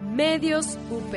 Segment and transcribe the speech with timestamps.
[0.00, 1.14] Medios UP.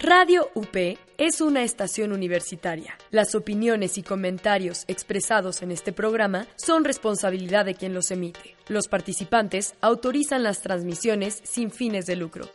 [0.00, 0.76] Radio UP
[1.18, 2.96] es una estación universitaria.
[3.10, 8.56] Las opiniones y comentarios expresados en este programa son responsabilidad de quien los emite.
[8.68, 12.48] Los participantes autorizan las transmisiones sin fines de lucro.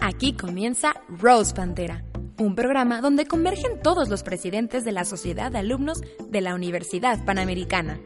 [0.00, 2.04] Aquí comienza Rose Pantera,
[2.38, 7.24] un programa donde convergen todos los presidentes de la Sociedad de Alumnos de la Universidad
[7.24, 8.00] Panamericana.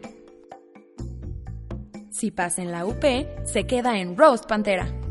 [2.11, 3.05] Si pasa en la UP,
[3.45, 5.06] se queda en Rose Pantera.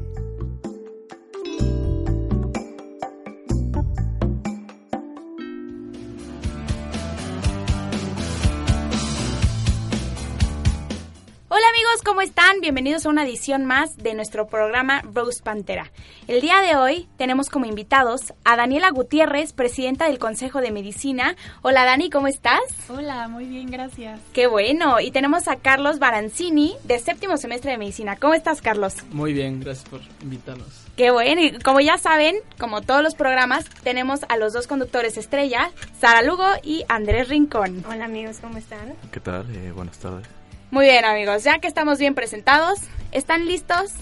[12.05, 12.61] ¿Cómo están?
[12.61, 15.91] Bienvenidos a una edición más de nuestro programa Rose Pantera.
[16.27, 21.35] El día de hoy tenemos como invitados a Daniela Gutiérrez, presidenta del Consejo de Medicina.
[21.63, 22.61] Hola Dani, ¿cómo estás?
[22.89, 24.19] Hola, muy bien, gracias.
[24.33, 24.99] Qué bueno.
[24.99, 28.17] Y tenemos a Carlos Baranzini, de séptimo semestre de Medicina.
[28.17, 28.97] ¿Cómo estás, Carlos?
[29.11, 30.85] Muy bien, gracias por invitarnos.
[30.95, 31.41] Qué bueno.
[31.41, 36.21] Y como ya saben, como todos los programas, tenemos a los dos conductores estrella, Sara
[36.21, 37.83] Lugo y Andrés Rincón.
[37.89, 38.93] Hola amigos, ¿cómo están?
[39.11, 39.43] ¿Qué tal?
[39.55, 40.44] Eh, buenas tardes.
[40.75, 41.45] Muy bien, amigos.
[41.45, 42.79] Ya que estamos bien presentados,
[43.13, 43.93] ¿están listos?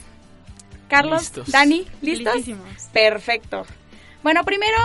[0.88, 1.52] Carlos, Listos.
[1.52, 2.34] Dani, ¿listos?
[2.34, 2.68] Listísimos.
[2.92, 3.64] Perfecto.
[4.24, 4.80] Bueno, primero,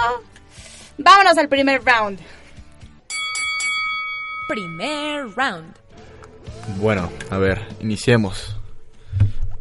[0.98, 2.20] vámonos al primer round.
[4.50, 5.74] Primer round.
[6.76, 8.54] Bueno, a ver, iniciemos.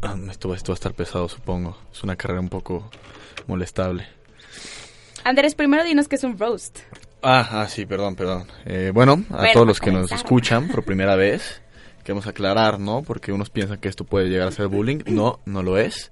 [0.02, 1.78] Ah, Esto, esto va a estar pesado, supongo.
[1.90, 2.90] Es una carrera un poco
[3.46, 4.06] molestable.
[5.24, 6.80] Andrés, primero dinos que es un roast.
[7.22, 8.46] Ah, ah, sí, perdón, perdón.
[8.66, 11.62] Eh, bueno, a Bueno, todos los que nos escuchan por primera vez,
[12.08, 13.02] queremos aclarar, ¿no?
[13.02, 15.00] Porque unos piensan que esto puede llegar a ser bullying.
[15.04, 16.10] No, no lo es.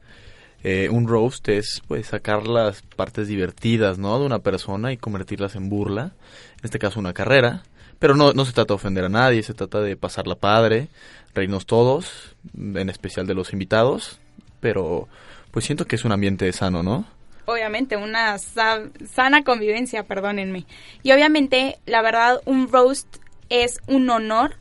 [0.62, 4.18] Eh, un roast es, pues, sacar las partes divertidas, ¿no?
[4.20, 6.12] De una persona y convertirlas en burla.
[6.58, 7.62] En este caso, una carrera.
[7.98, 10.88] Pero no, no se trata de ofender a nadie, se trata de pasarla padre,
[11.34, 14.18] reírnos todos, en especial de los invitados.
[14.60, 15.08] Pero,
[15.50, 17.06] pues, siento que es un ambiente sano, ¿no?
[17.46, 20.66] Obviamente, una sa- sana convivencia, perdónenme.
[21.02, 23.06] Y obviamente, la verdad, un roast
[23.48, 24.56] es un honor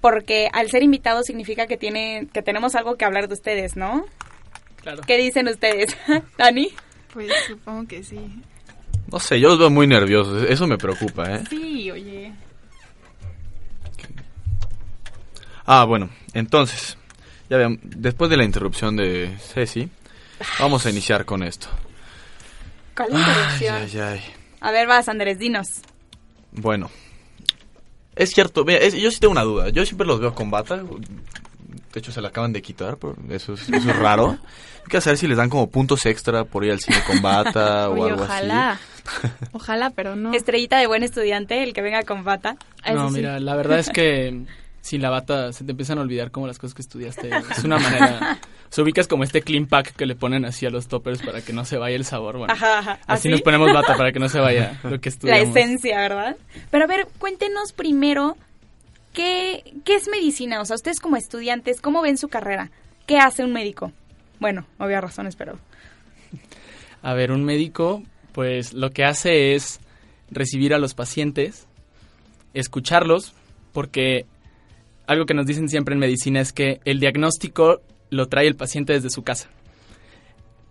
[0.00, 4.04] porque al ser invitado significa que tiene que tenemos algo que hablar de ustedes, ¿no?
[4.82, 5.02] Claro.
[5.06, 5.96] ¿Qué dicen ustedes?
[6.38, 6.68] Dani?
[7.12, 8.18] Pues supongo que sí.
[9.12, 11.42] No sé, yo los veo muy nerviosos, eso me preocupa, ¿eh?
[11.50, 12.32] Sí, oye.
[15.66, 16.96] Ah, bueno, entonces,
[17.48, 19.88] ya vean, después de la interrupción de Ceci,
[20.58, 21.68] vamos a iniciar con esto.
[22.96, 23.76] ¿Cuál Ay, interrupción?
[23.76, 24.34] ay, ay.
[24.60, 25.68] A ver, vas, Andrés, dinos.
[26.52, 26.90] Bueno,
[28.22, 29.68] es cierto, vea, es- yo sí tengo una duda.
[29.70, 30.76] Yo siempre los veo con bata.
[31.92, 34.38] De hecho, se la acaban de quitar, pero eso es, eso es raro.
[34.80, 37.88] Hay que saber si les dan como puntos extra por ir al cine con bata
[37.90, 38.72] o Oye, algo ojalá.
[38.72, 38.82] así.
[39.52, 40.32] Ojalá, pero no.
[40.32, 42.56] Estrellita de buen estudiante, el que venga con bata.
[42.84, 43.16] Eso No, sí.
[43.16, 44.44] mira, la verdad es que
[44.80, 47.30] sin la bata se te empiezan a olvidar como las cosas que estudiaste.
[47.56, 48.38] Es una manera...
[48.70, 51.52] Se ubicas como este clean pack que le ponen así a los toppers para que
[51.52, 52.38] no se vaya el sabor.
[52.38, 52.92] Bueno, Ajá, ajá.
[52.92, 53.28] así ¿Así?
[53.28, 55.56] nos ponemos bata para que no se vaya lo que La estudiamos.
[55.56, 56.36] esencia, ¿verdad?
[56.70, 58.36] Pero a ver, cuéntenos primero,
[59.12, 60.60] ¿qué, ¿qué es medicina?
[60.60, 62.70] O sea, ustedes como estudiantes, ¿cómo ven su carrera?
[63.08, 63.90] ¿Qué hace un médico?
[64.38, 65.58] Bueno, obvias razones, pero...
[67.02, 69.80] A ver, un médico, pues lo que hace es
[70.30, 71.66] recibir a los pacientes,
[72.54, 73.34] escucharlos,
[73.72, 74.26] porque
[75.10, 78.92] algo que nos dicen siempre en medicina es que el diagnóstico lo trae el paciente
[78.92, 79.48] desde su casa.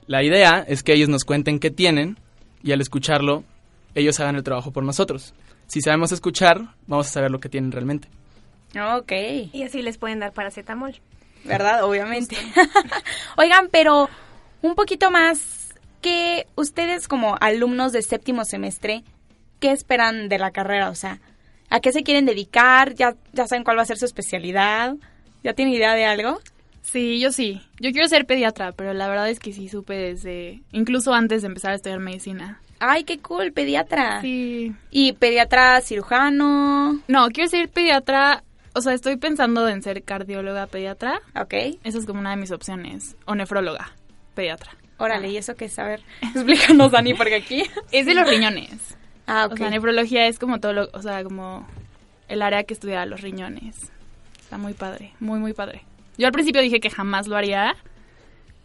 [0.08, 2.18] La idea es que ellos nos cuenten qué tienen
[2.64, 3.44] y al escucharlo,
[3.96, 5.34] ellos hagan el trabajo por nosotros.
[5.68, 8.08] Si sabemos escuchar, vamos a saber lo que tienen realmente.
[8.98, 9.12] Ok,
[9.52, 10.96] Y así les pueden dar paracetamol.
[11.44, 11.84] ¿verdad?
[11.84, 12.38] Obviamente.
[13.38, 14.10] Oigan, pero
[14.62, 19.04] un poquito más, que ustedes como alumnos de séptimo semestre,
[19.60, 20.90] ¿qué esperan de la carrera?
[20.92, 21.20] O sea,
[21.70, 22.94] ¿a qué se quieren dedicar?
[22.96, 24.96] ¿Ya, ya saben cuál va a ser su especialidad?
[25.44, 26.40] ¿Ya tienen idea de algo?
[26.82, 27.62] Sí, yo sí.
[27.80, 30.62] Yo quiero ser pediatra, pero la verdad es que sí supe desde...
[30.72, 32.62] Incluso antes de empezar a estudiar medicina.
[32.80, 34.22] Ay, qué cool, pediatra.
[34.22, 34.74] Sí.
[34.90, 37.02] Y pediatra cirujano.
[37.08, 38.44] No, quiero ser pediatra...
[38.74, 41.22] O sea, estoy pensando en ser cardióloga pediatra.
[41.36, 41.54] Ok.
[41.84, 43.16] Esa es como una de mis opciones.
[43.26, 43.94] O nefróloga
[44.36, 44.72] pediatra.
[44.98, 46.02] Órale, ¿y eso qué es saber?
[46.22, 47.64] Explícanos, Dani, porque aquí.
[47.92, 48.98] Es de los riñones.
[49.30, 49.54] Ah, ok.
[49.54, 51.68] O sea, nefrología es como todo lo, o sea, como
[52.28, 53.92] el área que estudia los riñones.
[54.42, 55.84] Está muy padre, muy, muy padre.
[56.18, 57.76] Yo al principio dije que jamás lo haría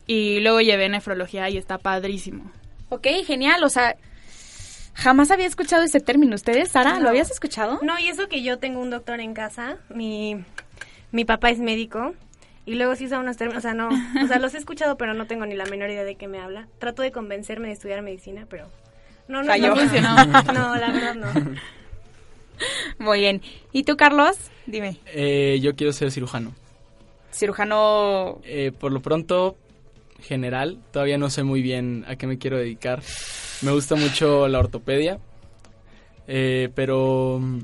[0.07, 2.51] y luego llevé nefrología y está padrísimo.
[2.89, 3.63] Ok, genial.
[3.63, 3.97] O sea,
[4.95, 6.35] jamás había escuchado ese término.
[6.35, 7.81] ¿Ustedes, Sara, lo habías escuchado?
[7.83, 10.43] No, y eso que yo tengo un doctor en casa, mi,
[11.13, 12.15] mi papá es médico,
[12.65, 15.13] y luego sí usa unos términos, o sea, no, o sea, los he escuchado, pero
[15.13, 16.69] no tengo ni la menor idea de qué me habla.
[16.79, 18.71] Trato de convencerme de estudiar medicina, pero
[19.29, 19.69] no, no, Falló.
[19.69, 20.17] no Funcionó.
[20.53, 21.57] No, la verdad no.
[22.99, 23.43] Muy bien.
[23.73, 24.37] ¿Y tú, Carlos?
[24.67, 24.99] Dime.
[25.07, 26.55] Eh, yo quiero ser cirujano.
[27.33, 28.41] Cirujano...
[28.45, 29.57] Eh, por lo pronto,
[30.21, 30.81] general.
[30.93, 33.03] Todavía no sé muy bien a qué me quiero dedicar.
[33.63, 35.19] Me gusta mucho la ortopedia.
[36.27, 37.61] Eh, pero mm,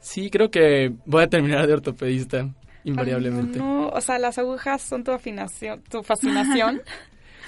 [0.00, 2.48] sí, creo que voy a terminar de ortopedista,
[2.84, 3.58] invariablemente.
[3.58, 6.82] Ay, no, no, o sea, las agujas son tu, afinación, tu fascinación.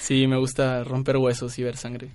[0.01, 2.09] sí, me gusta romper huesos y ver sangre.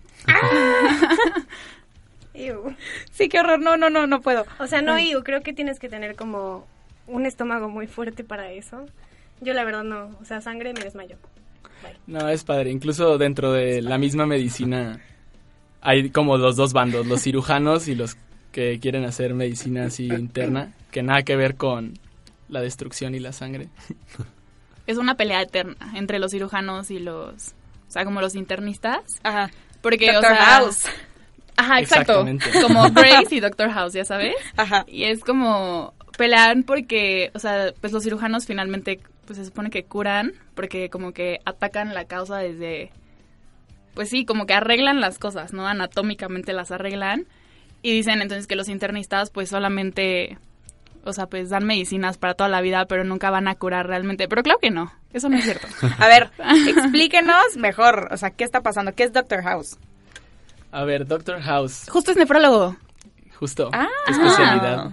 [3.11, 3.59] sí, qué horror.
[3.59, 4.45] No, no, no, no puedo.
[4.59, 6.67] O sea, no, Iu, creo que tienes que tener como
[7.07, 8.85] un estómago muy fuerte para eso.
[9.41, 11.17] Yo la verdad no, o sea, sangre me desmayo.
[11.83, 11.97] Bye.
[12.07, 12.71] No, es padre.
[12.71, 14.99] Incluso dentro de la misma medicina
[15.81, 18.17] hay como los dos bandos, los cirujanos y los
[18.51, 21.99] que quieren hacer medicina así interna, que nada que ver con
[22.47, 23.69] la destrucción y la sangre.
[24.87, 27.55] Es una pelea eterna entre los cirujanos y los,
[27.87, 29.19] o sea, como los internistas.
[29.23, 29.51] Ajá.
[29.81, 30.85] Porque, Doctor o sea, House.
[31.57, 32.25] Ajá, exacto.
[32.61, 34.35] Como Grace y Doctor House, ya sabes.
[34.57, 34.85] Ajá.
[34.87, 39.83] Y es como pelean porque, o sea, pues los cirujanos finalmente, pues se supone que
[39.83, 42.91] curan, porque como que atacan la causa desde,
[43.93, 45.67] pues sí, como que arreglan las cosas, ¿no?
[45.67, 47.25] Anatómicamente las arreglan.
[47.81, 50.37] Y dicen entonces que los internistas, pues solamente,
[51.05, 54.27] o sea, pues dan medicinas para toda la vida, pero nunca van a curar realmente.
[54.27, 55.67] Pero claro que no, eso no es cierto.
[55.99, 56.29] A ver,
[56.67, 58.93] explíquenos mejor, o sea, ¿qué está pasando?
[58.93, 59.77] ¿Qué es Doctor House?
[60.71, 62.75] A ver, Doctor House, Justo es nefrólogo.
[63.39, 63.87] justo, Ah.
[64.07, 64.91] especialidad.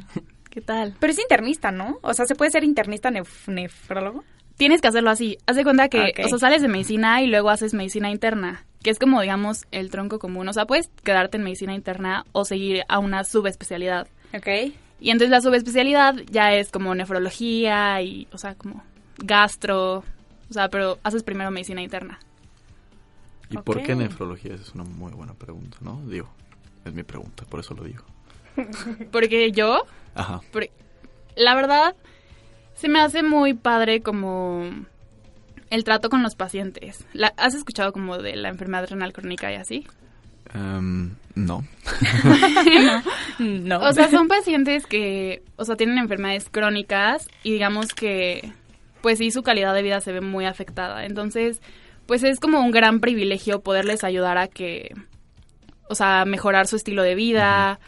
[0.50, 0.94] ¿Qué tal?
[1.00, 1.99] Pero es internista, ¿no?
[2.03, 4.23] O sea, ¿se puede ser internista nef- nefrólogo?
[4.58, 5.38] Tienes que hacerlo así.
[5.47, 6.26] Haz de cuenta que, Ok.
[6.26, 9.91] o sea, sales de medicina y luego haces medicina interna, que es como, digamos, el
[9.91, 10.47] tronco común.
[10.49, 14.06] O sea, puedes quedarte en medicina interna o seguir a una subespecialidad.
[14.35, 14.73] Ok.
[15.03, 18.83] Y entonces la subespecialidad ya es como nefrología y, o sea, como
[19.19, 20.05] gastro.
[20.49, 22.21] O sea, pero haces primero medicina interna.
[23.51, 24.55] ¿Y por qué nefrología?
[24.55, 26.01] Esa es una muy buena pregunta, ¿no?
[26.07, 26.29] Digo,
[26.85, 28.05] es mi pregunta, por eso lo digo.
[29.11, 29.85] Porque yo,
[30.15, 30.41] Ajá.
[31.37, 31.97] la verdad,
[32.75, 34.71] se me hace muy padre como
[35.71, 37.05] el trato con los pacientes.
[37.13, 39.87] La- ¿Has escuchado como de la enfermedad renal crónica y así?
[40.55, 41.65] Em, no.
[43.39, 43.81] No.
[43.81, 48.53] O sea, son pacientes que, o sea, tienen enfermedades crónicas y digamos que,
[49.01, 51.07] pues sí, su calidad de vida se ve muy afectada.
[51.07, 51.61] Entonces,
[52.07, 54.95] pues es como un gran privilegio poderles ayudar a que,
[55.89, 57.81] o sea, mejorar su estilo de vida,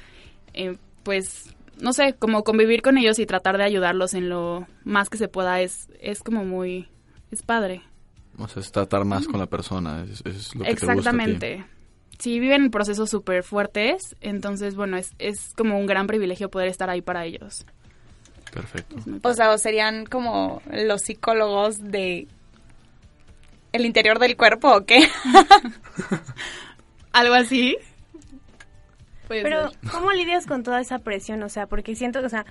[0.54, 5.08] eh, pues, no sé, como convivir con ellos y tratar de ayudarlos en lo más
[5.08, 6.88] que se pueda es, es como muy,
[7.30, 7.82] es padre.
[8.38, 11.38] O sea, es tratar más con la persona, es, es lo que te gusta a
[11.38, 11.64] ti.
[12.18, 16.88] Sí, viven procesos súper fuertes, entonces, bueno, es, es como un gran privilegio poder estar
[16.88, 17.66] ahí para ellos.
[18.52, 18.96] Perfecto.
[19.22, 22.28] O sea, o serían como los psicólogos de
[23.72, 25.08] el interior del cuerpo o qué?
[27.12, 27.76] ¿Algo así?
[29.26, 29.90] Puede Pero, ser.
[29.90, 31.42] ¿cómo lidias con toda esa presión?
[31.42, 32.46] O sea, porque siento que, o sea,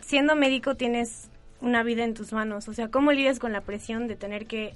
[0.00, 1.28] siendo médico tienes
[1.64, 2.68] una vida en tus manos.
[2.68, 4.74] O sea, ¿cómo lidias con la presión de tener que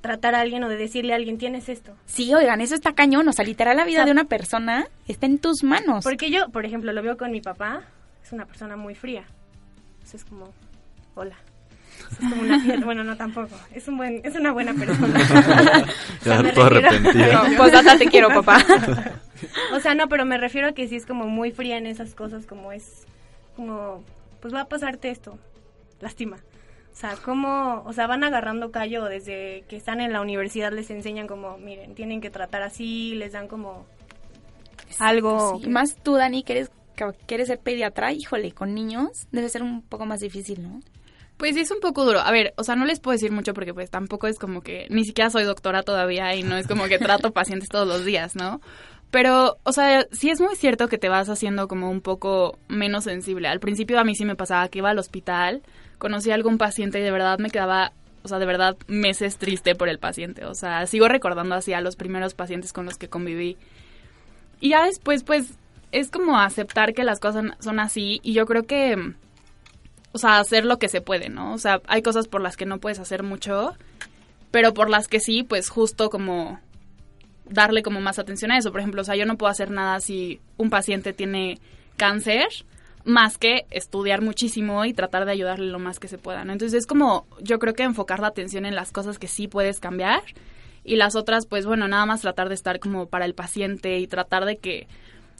[0.00, 1.94] tratar a alguien o de decirle a alguien, tienes esto?
[2.06, 3.28] Sí, oigan, eso está cañón.
[3.28, 6.04] O sea, literal, la vida O sea, de una persona está en tus manos.
[6.04, 7.82] Porque yo, por ejemplo, lo veo con mi papá,
[8.24, 9.24] es una persona muy fría.
[10.02, 10.52] Eso es como,
[11.14, 11.34] hola.
[12.12, 12.80] Es como una.
[12.84, 13.54] Bueno, no tampoco.
[13.74, 15.20] Es un buen, es una buena persona.
[15.20, 15.24] O
[16.24, 17.32] sea, Ya refiero- arrepentida.
[17.50, 18.64] No, pues hasta te quiero, papá.
[19.72, 22.14] O sea, no, pero me refiero a que sí es como muy fría en esas
[22.14, 23.06] cosas, como es,
[23.56, 24.04] como,
[24.42, 25.38] pues va a pasarte esto,
[26.00, 26.38] lástima.
[26.92, 30.90] O sea, como, o sea, van agarrando callo desde que están en la universidad, les
[30.90, 33.86] enseñan como, miren, tienen que tratar así, les dan como
[34.98, 35.60] algo.
[35.62, 36.70] Y más tú, Dani, que eres
[37.26, 40.80] que ser pediatra, híjole, con niños debe ser un poco más difícil, ¿no?
[41.38, 42.20] Pues sí, es un poco duro.
[42.20, 44.86] A ver, o sea, no les puedo decir mucho porque pues tampoco es como que
[44.90, 48.36] ni siquiera soy doctora todavía y no es como que trato pacientes todos los días,
[48.36, 48.60] ¿no?
[49.10, 53.04] Pero, o sea, sí es muy cierto que te vas haciendo como un poco menos
[53.04, 53.48] sensible.
[53.48, 55.62] Al principio a mí sí me pasaba que iba al hospital,
[56.00, 57.92] conocí a algún paciente y de verdad me quedaba,
[58.24, 60.44] o sea, de verdad meses triste por el paciente.
[60.46, 63.56] O sea, sigo recordando así a los primeros pacientes con los que conviví.
[64.58, 65.52] Y ya después, pues,
[65.92, 69.14] es como aceptar que las cosas son así y yo creo que
[70.12, 71.52] o sea, hacer lo que se puede, ¿no?
[71.54, 73.76] O sea, hay cosas por las que no puedes hacer mucho,
[74.50, 76.58] pero por las que sí, pues justo como
[77.48, 78.72] darle como más atención a eso.
[78.72, 81.58] Por ejemplo, o sea, yo no puedo hacer nada si un paciente tiene
[81.96, 82.48] cáncer,
[83.04, 86.52] más que estudiar muchísimo y tratar de ayudarle lo más que se pueda, ¿no?
[86.52, 89.80] Entonces es como, yo creo que enfocar la atención en las cosas que sí puedes
[89.80, 90.22] cambiar
[90.84, 94.06] y las otras, pues bueno, nada más tratar de estar como para el paciente y
[94.06, 94.86] tratar de que...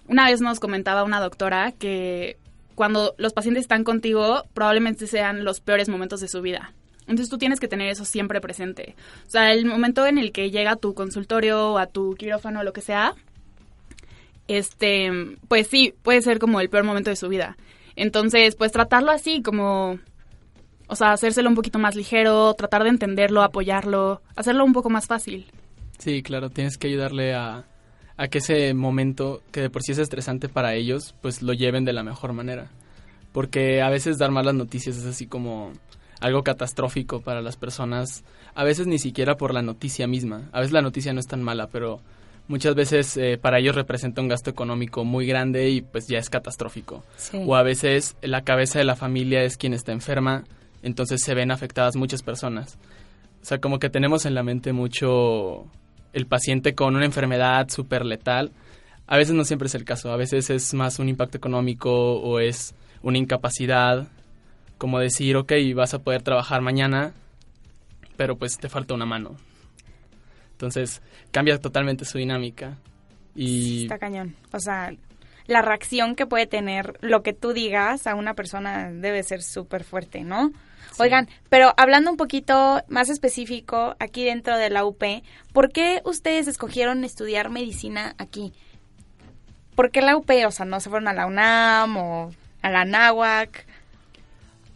[0.09, 2.37] Una vez nos comentaba una doctora que
[2.75, 6.73] cuando los pacientes están contigo, probablemente sean los peores momentos de su vida.
[7.02, 8.95] Entonces tú tienes que tener eso siempre presente.
[9.26, 12.61] O sea, el momento en el que llega a tu consultorio o a tu quirófano
[12.61, 13.14] o lo que sea,
[14.57, 15.11] este,
[15.49, 17.57] pues sí, puede ser como el peor momento de su vida.
[17.97, 19.99] Entonces, pues tratarlo así, como,
[20.88, 25.07] o sea, hacérselo un poquito más ligero, tratar de entenderlo, apoyarlo, hacerlo un poco más
[25.07, 25.47] fácil.
[25.99, 27.64] Sí, claro, tienes que ayudarle a,
[28.16, 31.85] a que ese momento, que de por sí es estresante para ellos, pues lo lleven
[31.85, 32.71] de la mejor manera.
[33.33, 35.73] Porque a veces dar malas noticias es así como
[36.21, 40.49] algo catastrófico para las personas, a veces ni siquiera por la noticia misma.
[40.52, 42.00] A veces la noticia no es tan mala, pero
[42.50, 46.28] muchas veces eh, para ellos representa un gasto económico muy grande y pues ya es
[46.28, 47.04] catastrófico.
[47.47, 50.42] O a veces la cabeza de la familia es quien está enferma,
[50.83, 52.76] entonces se ven afectadas muchas personas.
[53.40, 55.66] O sea, como que tenemos en la mente mucho
[56.12, 58.50] el paciente con una enfermedad súper letal.
[59.07, 62.40] A veces no siempre es el caso, a veces es más un impacto económico o
[62.40, 64.09] es una incapacidad,
[64.76, 67.12] como decir, ok, vas a poder trabajar mañana,
[68.16, 69.37] pero pues te falta una mano.
[70.61, 71.00] Entonces
[71.31, 72.76] cambia totalmente su dinámica.
[73.35, 73.85] Y...
[73.85, 74.37] Está cañón.
[74.52, 74.93] O sea,
[75.47, 79.85] la reacción que puede tener lo que tú digas a una persona debe ser súper
[79.85, 80.52] fuerte, ¿no?
[80.99, 85.02] Oigan, pero hablando un poquito más específico aquí dentro de la UP,
[85.55, 88.52] ¿por qué ustedes escogieron estudiar medicina aquí?
[89.75, 90.31] ¿Por qué la UP?
[90.47, 93.67] O sea, ¿no se fueron a la UNAM o a la NAWAC?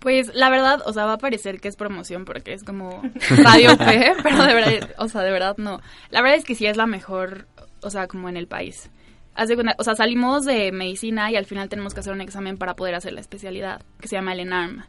[0.04, 3.74] Pues la verdad, o sea, va a parecer que es promoción porque es como Radio
[3.78, 5.80] P, pero de verdad, o sea, de verdad no.
[6.10, 7.46] La verdad es que sí es la mejor,
[7.80, 8.90] o sea, como en el país.
[9.34, 12.76] Hace o sea, salimos de medicina y al final tenemos que hacer un examen para
[12.76, 14.84] poder hacer la especialidad, que se llama el ENARM.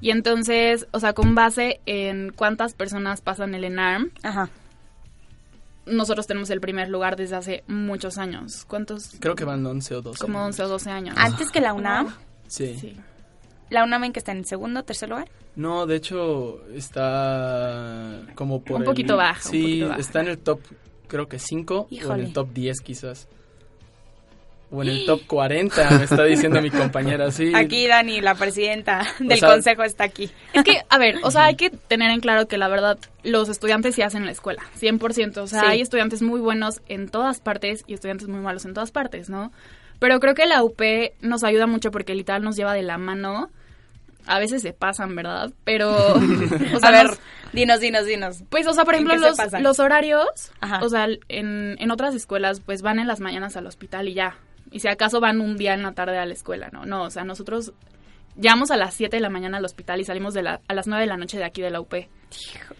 [0.00, 4.48] Y entonces, o sea, con base en cuántas personas pasan el ENARM, Ajá.
[5.86, 8.64] nosotros tenemos el primer lugar desde hace muchos años.
[8.66, 9.16] ¿Cuántos?
[9.18, 10.20] Creo que van 11 o 12.
[10.20, 10.60] Como años.
[10.60, 11.16] 11 o 12 años.
[11.18, 12.14] Antes que la UNAM.
[12.46, 12.78] Sí.
[12.78, 12.96] Sí.
[13.70, 15.28] La UNAM en que está en segundo, tercer lugar.
[15.56, 16.60] No, de hecho
[17.16, 20.00] está como por Un el- poquito baja, un Sí, poquito baja.
[20.00, 20.60] está en el top,
[21.08, 23.28] creo que 5 o en el top 10 quizás.
[24.74, 27.52] O en el top 40, me está diciendo mi compañera, sí.
[27.54, 30.30] Aquí Dani, la presidenta del sea- consejo, está aquí.
[30.54, 33.50] Es que, a ver, o sea, hay que tener en claro que la verdad, los
[33.50, 35.42] estudiantes sí hacen la escuela, 100%.
[35.42, 35.66] O sea, Sí.
[35.66, 39.52] hay estudiantes muy buenos en todas partes y estudiantes muy malos en todas partes, ¿no?
[40.02, 40.80] Pero creo que la UP
[41.20, 43.50] nos ayuda mucho porque literal nos lleva de la mano.
[44.26, 45.52] A veces se pasan, ¿verdad?
[45.64, 45.90] Pero,
[46.74, 47.18] o sea, a ver, nos-
[47.52, 48.42] dinos, dinos, dinos.
[48.50, 50.26] pues, o sea, por ¿En ejemplo, los, los horarios,
[50.60, 50.80] Ajá.
[50.82, 54.36] o sea, en, en otras escuelas, pues van en las mañanas al hospital y ya.
[54.70, 56.84] Y si acaso van un día en la tarde a la escuela, ¿no?
[56.84, 57.72] No, o sea, nosotros
[58.36, 60.86] llegamos a las 7 de la mañana al hospital y salimos de la, a las
[60.86, 61.92] 9 de la noche de aquí de la UP.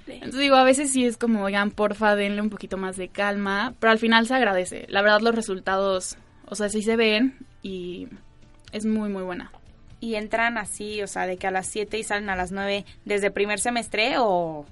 [0.06, 3.74] Entonces digo, a veces sí es como, oigan, porfa, denle un poquito más de calma,
[3.78, 4.86] pero al final se agradece.
[4.88, 6.16] La verdad, los resultados,
[6.52, 8.08] o sea, sí se ven y
[8.72, 9.50] es muy, muy buena.
[10.00, 12.84] ¿Y entran así, o sea, de que a las 7 y salen a las 9
[13.06, 14.66] desde primer semestre o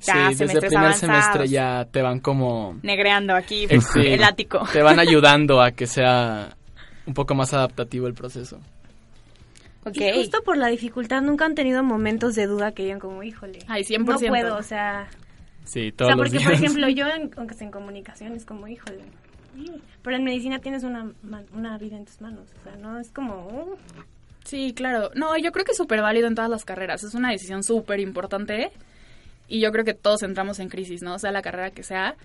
[0.00, 1.24] Sí, ya desde semestres primer avanzados?
[1.24, 2.80] semestre ya te van como...
[2.82, 4.66] negreando aquí Eh, sí, el ático?
[4.72, 6.56] Te van ayudando a que sea
[7.06, 8.58] un poco más adaptativo el proceso.
[9.84, 9.96] Ok.
[9.98, 13.60] Y justo por la dificultad nunca han tenido momentos de duda que digan como, híjole,
[13.68, 13.98] Ay, 100%.
[14.04, 15.06] no puedo, o sea...
[15.64, 16.44] Sí, O todos sea, los porque, días.
[16.44, 19.04] por ejemplo, yo, en, aunque sea en comunicación, es como, híjole.
[20.02, 22.48] Pero en medicina tienes una vida en tus manos.
[22.60, 23.46] O sea, no es como.
[23.46, 23.76] uh,
[24.44, 25.10] Sí, claro.
[25.14, 27.04] No, yo creo que es súper válido en todas las carreras.
[27.04, 28.72] Es una decisión súper importante.
[29.48, 31.18] Y yo creo que todos entramos en crisis, ¿no?
[31.18, 32.16] Sea la carrera que sea.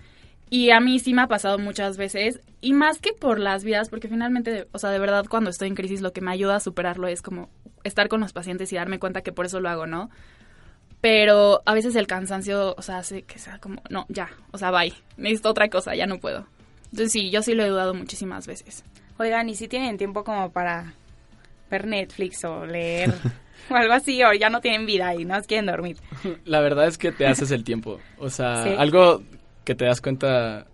[0.48, 2.40] Y a mí sí me ha pasado muchas veces.
[2.60, 5.74] Y más que por las vidas, porque finalmente, o sea, de verdad, cuando estoy en
[5.74, 7.48] crisis, lo que me ayuda a superarlo es como
[7.84, 10.08] estar con los pacientes y darme cuenta que por eso lo hago, ¿no?
[11.00, 14.70] Pero a veces el cansancio, o sea, hace que sea como, no, ya, o sea,
[14.70, 14.94] bye.
[15.16, 16.46] Necesito otra cosa, ya no puedo.
[16.96, 18.82] Entonces sí, yo sí lo he dudado muchísimas veces.
[19.18, 20.94] Oigan, ¿y si tienen tiempo como para
[21.70, 23.12] ver Netflix o leer
[23.70, 24.22] o algo así?
[24.22, 25.98] O ya no tienen vida y no quieren dormir.
[26.46, 28.00] La verdad es que te haces el tiempo.
[28.18, 28.70] O sea, Sí.
[28.78, 29.22] algo
[29.64, 30.66] que te das cuenta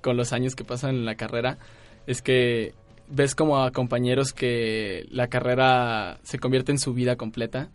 [0.00, 1.58] con los años que pasan en la carrera
[2.08, 2.74] es que
[3.06, 7.68] ves como a compañeros que la carrera se convierte en su vida completa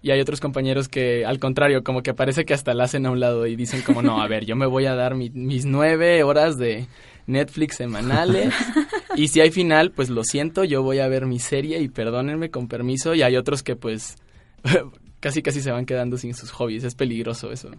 [0.00, 3.10] y hay otros compañeros que al contrario, como que parece que hasta la hacen a
[3.10, 5.64] un lado y dicen como no, a ver, yo me voy a dar mi- mis
[5.64, 6.86] nueve horas de
[7.26, 8.54] Netflix semanales
[9.16, 12.50] y si hay final, pues lo siento, yo voy a ver mi serie y perdónenme
[12.50, 14.16] con permiso y hay otros que pues
[15.20, 17.70] casi casi se van quedando sin sus hobbies, es peligroso eso.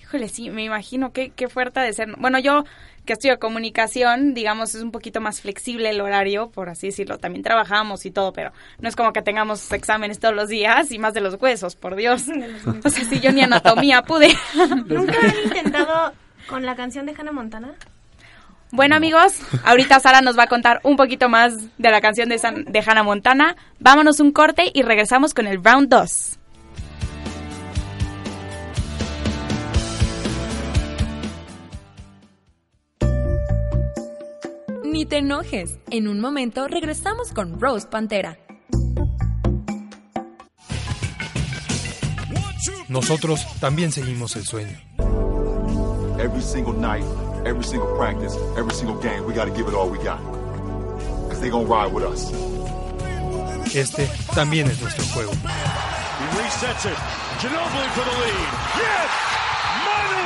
[0.00, 2.16] Híjole, sí, me imagino qué, qué fuerte de ser.
[2.16, 2.64] Bueno, yo
[3.08, 7.16] que estudio comunicación, digamos, es un poquito más flexible el horario, por así decirlo.
[7.16, 10.98] También trabajamos y todo, pero no es como que tengamos exámenes todos los días y
[10.98, 12.24] más de los huesos, por Dios.
[12.84, 14.28] O sea, si yo ni anatomía pude.
[14.86, 16.12] ¿Nunca han intentado
[16.48, 17.74] con la canción de Hannah Montana?
[18.70, 22.38] Bueno, amigos, ahorita Sara nos va a contar un poquito más de la canción de,
[22.38, 23.56] San- de Hannah Montana.
[23.80, 26.38] Vámonos un corte y regresamos con el round 2.
[34.84, 35.78] Ni te enojes.
[35.90, 38.38] En un momento regresamos con Rose Pantera.
[42.88, 44.78] Nosotros también seguimos el sueño.
[46.18, 47.04] Every single night,
[47.46, 50.20] every single practice, every single game, we got to give it all we got.
[51.24, 52.32] Because they going to ride with us.
[53.74, 55.32] Este también es nuestro juego.
[55.32, 56.96] He resets it.
[57.40, 58.48] Ginobili for the lead.
[58.78, 59.10] Yes!
[59.84, 60.18] Manu!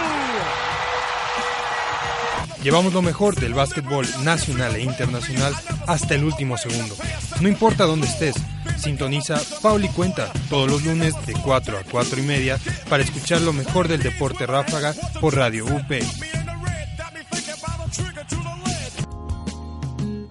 [2.63, 5.55] Llevamos lo mejor del básquetbol nacional e internacional
[5.87, 6.95] hasta el último segundo.
[7.41, 8.37] No importa dónde estés,
[8.79, 13.53] sintoniza Pauli Cuenta todos los lunes de 4 a 4 y media para escuchar lo
[13.53, 15.93] mejor del deporte ráfaga por Radio UP.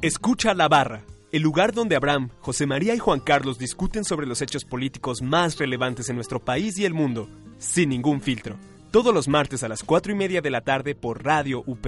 [0.02, 4.42] Escucha La Barra, el lugar donde Abraham, José María y Juan Carlos discuten sobre los
[4.42, 7.30] hechos políticos más relevantes en nuestro país y el mundo,
[7.60, 8.56] sin ningún filtro.
[8.90, 11.86] Todos los martes a las 4 y media de la tarde por Radio UP.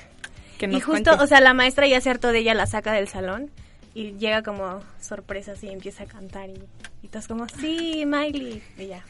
[0.57, 3.09] Que Y justo, o sea, la maestra ya se hartó de ella, la saca del
[3.09, 3.51] salón
[3.93, 6.59] y llega como sorpresa así, empieza a cantar y,
[7.03, 9.03] y todos como, sí, Miley, y ya.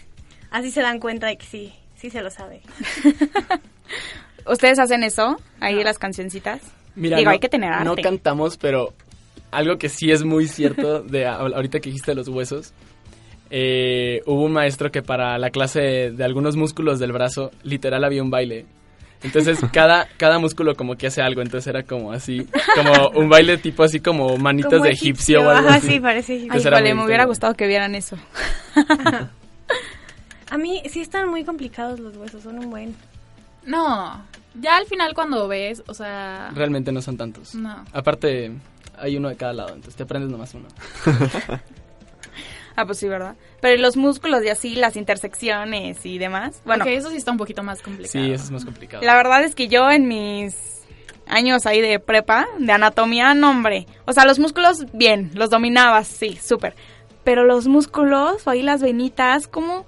[0.49, 2.61] Así se dan cuenta de que sí, sí se lo sabe.
[4.47, 5.37] ¿Ustedes hacen eso?
[5.59, 6.61] Ahí las cancioncitas.
[6.95, 7.85] Mira, Digo, no, hay que tener arte.
[7.85, 8.93] no cantamos, pero
[9.51, 12.73] algo que sí es muy cierto de a- ahorita que dijiste los huesos.
[13.49, 18.03] eh, hubo un maestro que para la clase de, de algunos músculos del brazo, literal
[18.03, 18.65] había un baile.
[19.23, 23.57] Entonces cada, cada músculo como que hace algo, entonces era como así, como un baile
[23.57, 25.87] tipo así como manitas Como de egipcio, o algo Ajá, así.
[25.87, 26.59] sí, parece egipcio.
[26.59, 28.17] Ay, vale, me hubiera gustado que vieran eso.
[30.49, 32.95] A mí sí están muy complicados los huesos, son un buen.
[33.65, 34.21] No,
[34.59, 36.51] ya al final cuando ves, o sea...
[36.53, 37.55] Realmente no son tantos.
[37.55, 37.85] No.
[37.93, 38.51] Aparte,
[38.97, 40.67] hay uno de cada lado, entonces te aprendes nomás uno.
[42.75, 43.35] Ah, pues sí, ¿verdad?
[43.59, 46.61] Pero los músculos y así, las intersecciones y demás.
[46.65, 48.11] Bueno, Ok, eso sí está un poquito más complicado.
[48.11, 49.03] Sí, eso es más complicado.
[49.03, 50.55] la verdad es que yo en mis
[51.27, 53.87] años ahí de prepa, de anatomía, no, hombre.
[54.05, 56.75] O sea, los músculos, bien, los dominabas, sí, súper.
[57.23, 59.85] Pero los músculos, o ahí las venitas, ¿cómo?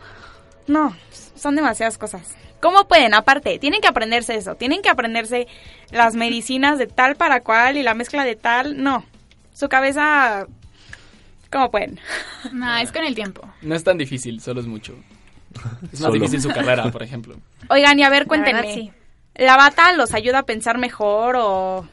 [0.67, 0.95] No,
[1.35, 2.35] son demasiadas cosas.
[2.61, 3.13] ¿Cómo pueden?
[3.13, 4.55] Aparte, tienen que aprenderse eso.
[4.55, 5.47] Tienen que aprenderse
[5.91, 8.81] las medicinas de tal para cual y la mezcla de tal.
[8.81, 9.03] No,
[9.53, 10.47] su cabeza...
[11.53, 11.99] ¿Cómo pueden?
[12.51, 13.47] No, es con el tiempo.
[13.61, 14.93] No es tan difícil, solo es mucho.
[15.53, 15.61] Es
[15.91, 16.13] más Solo.
[16.15, 17.35] difícil su carrera, por ejemplo.
[17.69, 18.61] Oigan, y a ver, La cuéntenme.
[18.61, 18.91] verdad, sí.
[19.35, 21.87] ¿La bata los ayuda a pensar mejor o,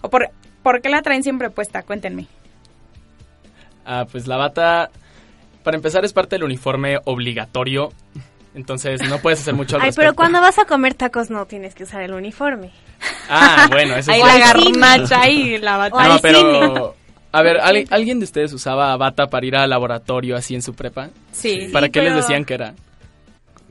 [0.00, 0.30] o por,
[0.62, 1.82] por qué la traen siempre puesta?
[1.82, 2.26] Cuéntenme.
[3.84, 4.90] Ah, pues la bata,
[5.62, 7.92] para empezar, es parte del uniforme obligatorio.
[8.54, 10.00] Entonces no puedes hacer mucho al Ay, respecto.
[10.10, 12.70] pero cuando vas a comer tacos no tienes que usar el uniforme.
[13.28, 14.70] Ah, bueno, eso Ahí es la cierto.
[14.80, 16.08] garnacha y la bata.
[16.08, 16.96] No, pero...
[17.38, 20.74] A ver, ¿al- ¿alguien de ustedes usaba bata para ir al laboratorio así en su
[20.74, 21.10] prepa?
[21.32, 21.68] Sí.
[21.72, 22.74] ¿Para Sí, qué les decían que era?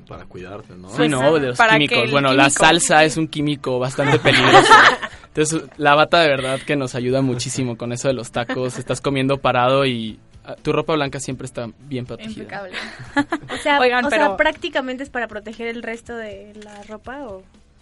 [0.08, 0.90] Para cuidarte, ¿no?
[0.90, 2.12] Sí, Pues, no, de los para químicos.
[2.12, 4.72] Bueno, la químico- salsa es un químico bastante peligroso.
[5.28, 8.78] Entonces, la bata de verdad que nos ayuda muchísimo con eso de los tacos.
[8.78, 12.44] Estás comiendo parado y ah, tu ropa blanca siempre está bien protegida.
[12.44, 12.78] Impecable.
[13.52, 17.24] O sea, Oigan, o pero- sea, prácticamente es para proteger el resto de la ropa
[17.26, 17.42] o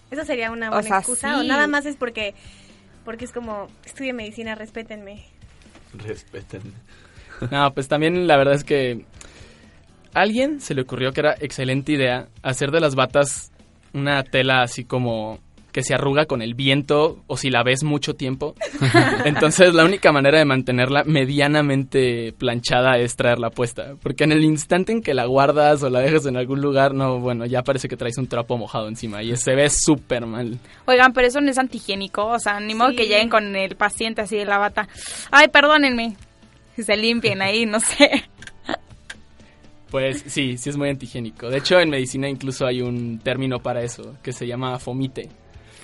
[0.09, 1.47] esa sería una O buena sea, excusa o sí.
[1.47, 2.33] nada más es porque
[3.03, 5.25] porque es como estudio medicina, respétenme.
[5.93, 6.61] Respeten.
[7.51, 9.05] No, pues también la verdad es que
[10.13, 13.51] a alguien se le ocurrió que era excelente idea hacer de las batas
[13.93, 15.39] una tela así como
[15.73, 18.55] que se arruga con el viento o si la ves mucho tiempo.
[19.25, 23.95] Entonces la única manera de mantenerla medianamente planchada es traerla puesta.
[24.01, 27.19] Porque en el instante en que la guardas o la dejas en algún lugar, no,
[27.19, 30.59] bueno, ya parece que traes un trapo mojado encima y se ve súper mal.
[30.85, 32.95] Oigan, pero eso no es antihigiénico, o sea, ni modo Sí.
[32.97, 34.87] que lleguen con el paciente así de la bata.
[35.31, 36.15] Ay, perdónenme.
[36.77, 38.23] Se limpien ahí, no sé.
[39.89, 41.49] Pues sí, sí es muy antihigiénico.
[41.49, 45.29] De hecho, en medicina incluso hay un término para eso, que se llama fomite.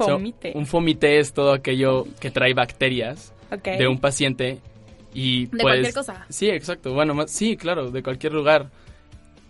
[0.06, 0.52] Fomite.
[0.56, 3.34] un fomite es todo aquello que trae bacterias
[3.64, 4.60] de un paciente
[5.14, 6.26] y De pues, cualquier cosa.
[6.30, 6.94] Sí, exacto.
[6.94, 8.70] Bueno, más- sí, claro, de cualquier lugar.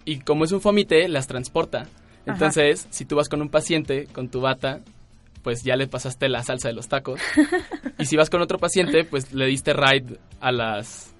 [0.06, 1.88] Y como es un fomite, las transporta.
[2.26, 4.82] Entonces, si tú vas con un paciente con tu bata,
[5.44, 7.20] pues ya le pasaste la salsa de los tacos.
[8.00, 11.14] y si vas con otro paciente, pues le diste ride a las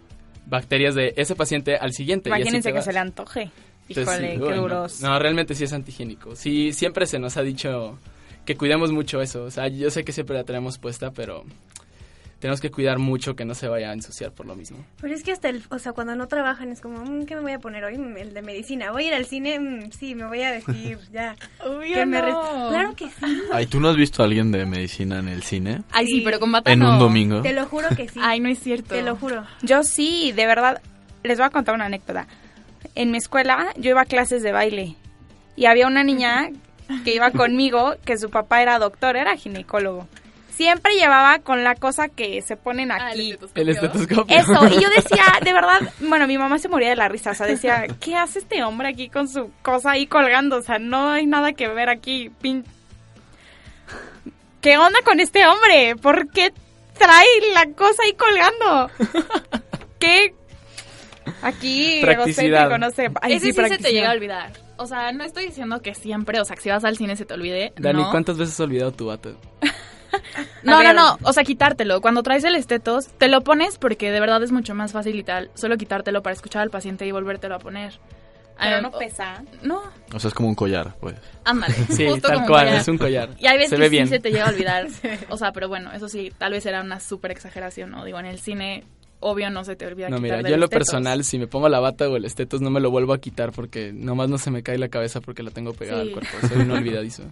[0.46, 2.30] bacterias de ese paciente al siguiente.
[2.30, 3.52] Imagínense que se le antoje.
[3.88, 5.02] Entonces, Híjole, sí, qué bueno, duros.
[5.02, 6.36] No, realmente sí es antihigiénico.
[6.36, 7.98] Sí, siempre se nos ha dicho
[8.50, 9.44] que cuidemos mucho eso.
[9.44, 11.44] O sea, yo sé que siempre la tenemos puesta, pero
[12.40, 14.84] tenemos que cuidar mucho que no se vaya a ensuciar por lo mismo.
[15.00, 17.42] Pero es que hasta el, o sea, cuando no trabajan es como, "Mm, ¿qué me
[17.42, 18.00] voy a poner hoy?
[18.00, 18.92] Mm, El de medicina.
[18.92, 19.60] ¿Voy a ir al cine?
[19.60, 21.36] Mm, sí, me voy a vestir, ya.
[21.94, 22.34] Que me res-
[22.70, 23.42] Claro que sí.
[23.54, 25.84] Ay, ¿tú no has visto a alguien de medicina en el cine?
[25.92, 26.22] Ay, sí, Sí.
[26.26, 26.94] pero con bata En no.
[26.94, 27.44] un domingo.
[27.44, 28.20] Te lo juro que sí.
[28.24, 28.96] Ay, no es cierto.
[28.96, 29.46] Te lo juro.
[29.62, 30.82] Yo sí, de verdad.
[31.22, 32.26] Les voy a contar una anécdota.
[32.96, 34.96] En mi escuela yo iba a clases de baile
[35.56, 36.50] y había una niña
[37.04, 40.08] que iba conmigo que su papá era doctor, era ginecólogo.
[40.50, 43.32] Siempre llevaba con la cosa que se ponen Ah, el aquí.
[43.32, 43.62] estetoscopio.
[43.64, 44.38] El estetoscopio.
[44.38, 47.34] Eso, y yo decía, de verdad, bueno, mi mamá se moría de la risa, o
[47.34, 50.58] sea, decía, ¿qué hace este hombre aquí con su cosa ahí colgando?
[50.58, 52.66] O sea, no hay nada que ver aquí, pin...
[54.62, 55.96] ¿Qué onda con este hombre?
[55.96, 56.52] ¿Por qué
[56.98, 58.92] trae la cosa ahí colgando?
[60.00, 60.34] ¿Qué?
[61.42, 63.10] Aquí, egocéntrico, no sé.
[63.22, 64.52] Ay, Ese sí, se te llega a olvidar.
[64.80, 67.26] O sea, no estoy diciendo que siempre, o sea, que si vas al cine se
[67.26, 67.74] te olvide.
[67.78, 68.12] Dani, no.
[68.12, 69.30] ¿cuántas veces has olvidado tu bata?
[70.64, 71.18] No, no, no.
[71.24, 72.02] O sea, quitártelo.
[72.02, 75.24] Cuando traes el estetos, te lo pones porque de verdad es mucho más fácil y
[75.24, 75.52] tal.
[75.54, 78.00] Solo quitártelo para escuchar al paciente y volvértelo a poner.
[78.60, 79.44] Pero no pesa.
[79.62, 79.82] No,
[80.14, 81.16] O sea, es como un collar, pues.
[81.46, 81.74] ándale.
[81.90, 82.82] Sí, justo tal como cual, collar.
[82.82, 83.30] es un collar.
[83.40, 84.88] Y hay veces se que ve sí se te llega a olvidar.
[85.30, 88.04] O sea, pero bueno, eso sí, tal vez era una súper exageración, ¿no?
[88.04, 88.84] Digo, en el cine,
[89.20, 90.86] obvio, no se te olvida No, quitar mira, yo en lo estetos.
[90.88, 93.52] personal, si me pongo la bata o el estetos, no me lo vuelvo a quitar
[93.52, 96.08] porque nomás no se me cae la cabeza porque la tengo pegada Sí.
[96.10, 96.48] al cuerpo.
[96.48, 97.24] Soy un olvidadizo.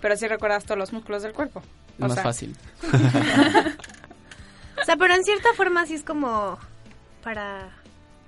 [0.00, 1.60] Pero sí recuerdas todos los músculos del cuerpo.
[1.98, 2.56] Es O más sea, fácil.
[4.80, 6.58] O sea, pero en cierta forma sí es como
[7.22, 7.68] para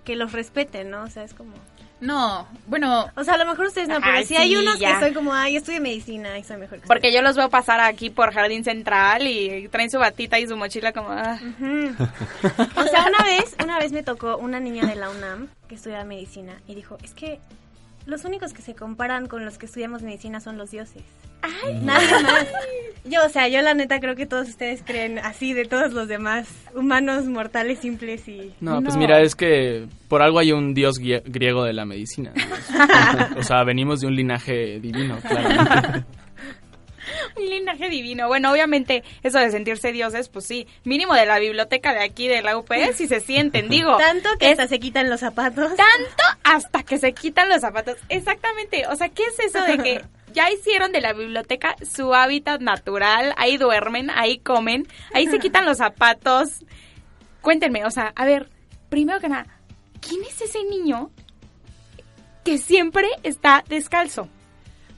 [0.04, 1.04] que los respeten, ¿no?
[1.04, 1.52] O sea, es como...
[2.00, 4.98] No, bueno, O sea, a lo mejor ustedes no, pero sí, hay unos ya.
[4.98, 7.80] que son como, ay, estudio medicina y soy mejor que Porque yo los veo pasar
[7.80, 11.10] aquí por Jardín Central y traen su batita y su mochila como...
[11.10, 11.38] ah.
[12.76, 16.04] O sea, una vez, una vez me tocó una niña de la UNAM que estudiaba
[16.04, 17.38] medicina y dijo, es que
[18.06, 21.02] los únicos que se comparan con los que estudiamos medicina son los dioses.
[21.82, 22.46] Nadie más.
[23.04, 26.06] Yo, o sea, yo la neta creo que todos ustedes creen así de todos los
[26.06, 28.52] demás humanos mortales simples y...
[28.60, 32.32] No, pues mira, es que por algo hay un dios grie- griego de la medicina.
[33.38, 36.04] o sea, venimos de un linaje divino, claramente.
[37.36, 38.28] Un linaje divino.
[38.28, 42.40] Bueno, obviamente eso de sentirse dioses, pues sí, mínimo de la biblioteca de aquí de
[42.42, 43.96] la UP, si se sienten, digo.
[43.96, 45.70] Tanto que es hasta se quitan los zapatos.
[45.74, 47.96] tanto hasta que se quitan los zapatos.
[48.10, 48.86] Exactamente.
[48.88, 53.34] O sea, ¿qué es eso de que ya hicieron de la biblioteca su hábitat natural?
[53.36, 56.64] Ahí duermen, ahí comen, ahí se quitan los zapatos.
[57.40, 58.50] Cuéntenme, o sea, a ver,
[58.88, 59.46] primero que nada,
[60.00, 61.10] ¿quién es ese niño
[62.44, 64.28] que siempre está descalzo?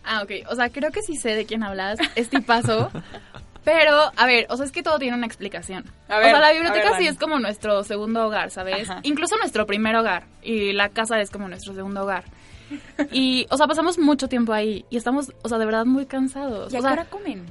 [0.04, 0.48] Ah, ok.
[0.50, 2.90] O sea, creo que sí sé de quién hablas, es tipazo.
[3.64, 5.84] Pero, a ver, o sea, es que todo tiene una explicación.
[6.08, 8.90] A o ver, sea, la biblioteca ver, sí es como nuestro segundo hogar, ¿sabes?
[8.90, 9.00] Ajá.
[9.04, 10.24] Incluso nuestro primer hogar.
[10.42, 12.24] Y la casa es como nuestro segundo hogar.
[13.12, 16.72] Y, o sea, pasamos mucho tiempo ahí y estamos, o sea, de verdad muy cansados.
[16.72, 17.44] ¿Y a o qué sea, hora comen?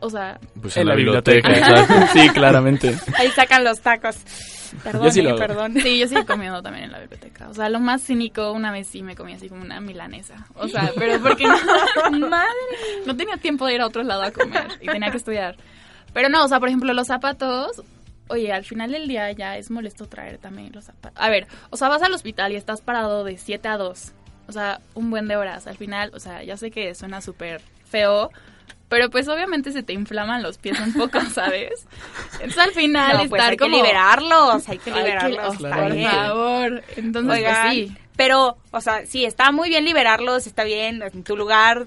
[0.00, 1.48] o sea, Pues en la biblioteca.
[2.12, 2.94] Sí, claramente.
[3.18, 4.16] Ahí sacan los tacos.
[4.82, 5.74] Perdón, Yo sí eh, lo perdón.
[5.80, 7.48] sí, yo sí he comido también en la biblioteca.
[7.48, 10.46] O sea, lo más cínico, una vez sí me comí así como una milanesa.
[10.56, 12.48] O sea, pero porque no, Madre.
[13.06, 15.56] no tenía tiempo de ir a otro lado a comer y tenía que estudiar.
[16.12, 17.82] Pero no, o sea, por ejemplo, los zapatos,
[18.28, 21.22] oye, al final del día ya es molesto traer también los zapatos.
[21.22, 24.12] A ver, o sea, vas al hospital y estás parado de 7 a 2.
[24.48, 25.66] O sea, un buen de horas.
[25.66, 28.30] Al final, o sea, ya sé que suena súper feo,
[28.88, 31.86] pero pues obviamente se te inflaman los pies un poco, ¿sabes?
[32.34, 35.56] Entonces al final No, pues estar hay que liberarlos, hay que liberarlos.
[35.56, 36.82] por favor.
[36.96, 37.96] Entonces, pues, Oigan, sí.
[38.16, 41.86] Pero, o sea, sí, está muy bien liberarlos, está bien, en tu lugar,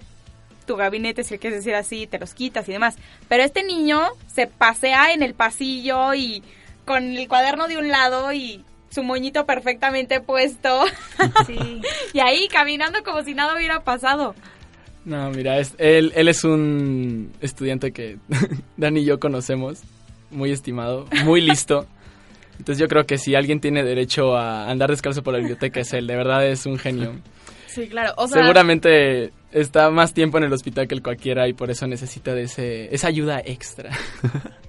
[0.66, 2.98] tu gabinete, si quieres decir así, te los quitas y demás.
[3.30, 6.44] Pero este niño se pasea en el pasillo y
[6.86, 10.84] con el cuaderno de un lado y su moñito perfectamente puesto.
[11.46, 11.82] Sí.
[12.14, 14.36] y ahí caminando como si nada hubiera pasado.
[15.06, 18.18] No, mira, es- él, él es un estudiante que
[18.78, 19.80] Dani y yo conocemos,
[20.32, 21.88] muy estimado, muy listo.
[22.60, 25.94] Entonces yo creo que si alguien tiene derecho a andar descalzo por la biblioteca es
[25.94, 27.14] él, de verdad es un genio.
[27.68, 28.14] Sí, claro.
[28.18, 31.86] O sea, Seguramente está más tiempo en el hospital que el cualquiera y por eso
[31.88, 33.92] necesita de ese, esa ayuda extra.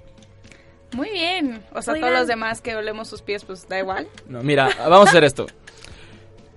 [0.93, 1.61] Muy bien.
[1.73, 4.07] O sea, todos los demás que olemos sus pies, pues da igual.
[4.27, 5.45] No, mira, vamos a hacer esto.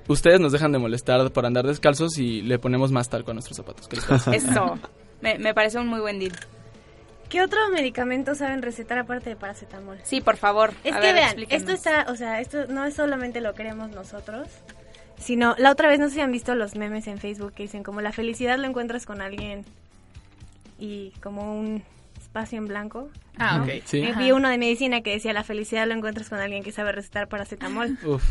[0.09, 3.57] Ustedes nos dejan de molestar por andar descalzos y le ponemos más talco a nuestros
[3.57, 3.89] zapatos.
[3.89, 4.27] ¿Qué les?
[4.45, 4.79] Eso.
[5.21, 6.33] Me, me parece un muy buen deal.
[7.29, 9.99] ¿Qué otro medicamento saben recetar aparte de paracetamol?
[10.03, 10.73] Sí, por favor.
[10.85, 11.63] Es A que ver, vean, explíquenos.
[11.63, 14.49] esto está, o sea, esto no es solamente lo queremos nosotros,
[15.19, 17.85] sino la otra vez no sé si han visto los memes en Facebook que dicen
[17.85, 19.65] como la felicidad lo encuentras con alguien
[20.79, 21.85] y como un
[22.33, 23.11] espacio en blanco.
[23.37, 23.65] Ah, ¿no?
[23.65, 23.71] ok.
[23.85, 24.03] Sí.
[24.03, 24.19] Ajá.
[24.19, 27.29] Vi uno de medicina que decía la felicidad lo encuentras con alguien que sabe recetar
[27.29, 27.99] paracetamol.
[28.07, 28.25] Uf.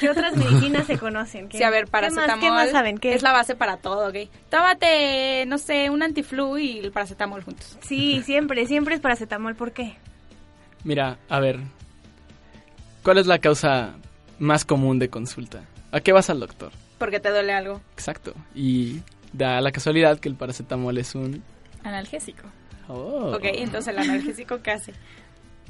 [0.00, 1.48] ¿Qué otras medicinas se conocen?
[1.48, 2.28] ¿Qué- Sí, a ver, ¿qué paracetamol.
[2.30, 2.96] más, ¿Qué más saben?
[2.98, 3.12] ¿Qué?
[3.14, 4.30] Es la base para todo, ¿ok?
[4.48, 7.76] Tómate, no sé, un antiflu y el paracetamol juntos.
[7.82, 9.56] Sí, siempre, siempre es paracetamol.
[9.56, 9.96] ¿Por qué?
[10.84, 11.58] Mira, a ver.
[13.02, 13.94] ¿Cuál es la causa
[14.38, 15.64] más común de consulta?
[15.90, 16.72] ¿A qué vas al doctor?
[16.98, 17.82] Porque te duele algo.
[17.92, 18.32] Exacto.
[18.54, 19.00] Y
[19.34, 21.42] da la casualidad que el paracetamol es un...
[21.82, 22.44] analgésico.
[22.88, 23.32] Oh.
[23.34, 24.92] Ok, entonces el analgésico, ¿qué hace?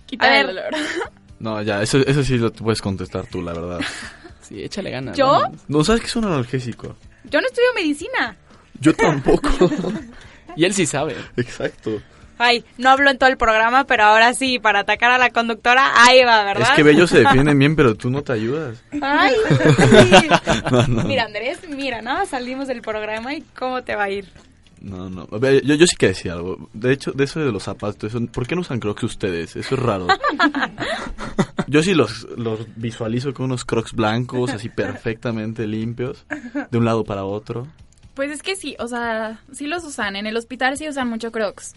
[0.07, 0.65] Quitar A el dolor.
[1.39, 3.81] No, ya, eso, eso sí lo puedes contestar tú, la verdad.
[4.43, 5.17] Sí, échale ganas.
[5.17, 5.43] ¿Yo?
[5.67, 6.95] ¿No sabes qué es un analgésico?
[7.25, 8.37] Yo no estudio medicina.
[8.81, 9.49] Yo tampoco.
[10.57, 11.17] Y él sí sabe.
[11.37, 12.01] Exacto.
[12.39, 15.93] Ay, no hablo en todo el programa, pero ahora sí, para atacar a la conductora,
[16.05, 16.69] ahí va, ¿verdad?
[16.77, 18.83] Es que ellos se defienden bien, pero tú no te ayudas.
[19.01, 19.33] Ay,
[20.71, 21.03] No, no.
[21.05, 22.25] Mira, Andrés, mira, ¿no?
[22.27, 24.29] Salimos del programa y cómo te va a ir.
[24.83, 25.29] No, no.
[25.63, 26.69] Yo, yo sí que decía algo.
[26.73, 29.55] De hecho, de eso de los zapatos, ¿por qué no usan crocs ustedes?
[29.55, 30.09] Eso es raro.
[31.69, 36.27] Yo sí los, los visualizo con unos crocs blancos, así perfectamente limpios,
[36.71, 37.69] de un lado para otro.
[38.15, 40.17] Pues es que sí, o sea, sí los usan.
[40.17, 41.75] En el hospital sí usan mucho crocs.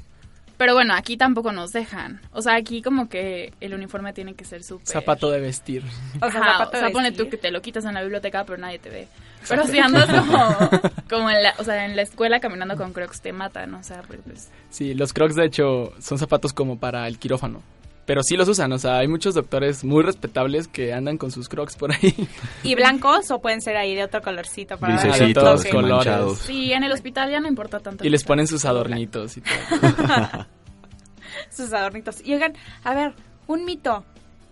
[0.57, 2.21] Pero bueno, aquí tampoco nos dejan.
[2.31, 4.87] O sea, aquí como que el uniforme tiene que ser súper...
[4.87, 5.83] Zapato de vestir.
[6.21, 7.17] O sea, Ajá, o vestir.
[7.17, 9.07] tú que te lo quitas en la biblioteca, pero nadie te ve.
[9.47, 10.55] Pero si andas como,
[11.09, 14.01] como en, la, o sea, en la escuela caminando con crocs, te matan, o sea,
[14.01, 14.49] porque pues...
[14.69, 17.61] Sí, los crocs de hecho son zapatos como para el quirófano.
[18.05, 21.49] Pero sí los usan, o sea, hay muchos doctores muy respetables que andan con sus
[21.49, 22.15] crocs por ahí.
[22.63, 24.77] ¿Y blancos o pueden ser ahí de otro colorcito?
[24.77, 25.01] Para
[25.33, 26.05] todos que colores.
[26.05, 26.37] manchados.
[26.39, 28.05] Sí, en el hospital ya no importa tanto.
[28.05, 30.47] Y les ponen sus adornitos y todo.
[31.49, 32.25] Sus adornitos.
[32.25, 33.13] Y oigan, a ver,
[33.47, 34.05] un mito.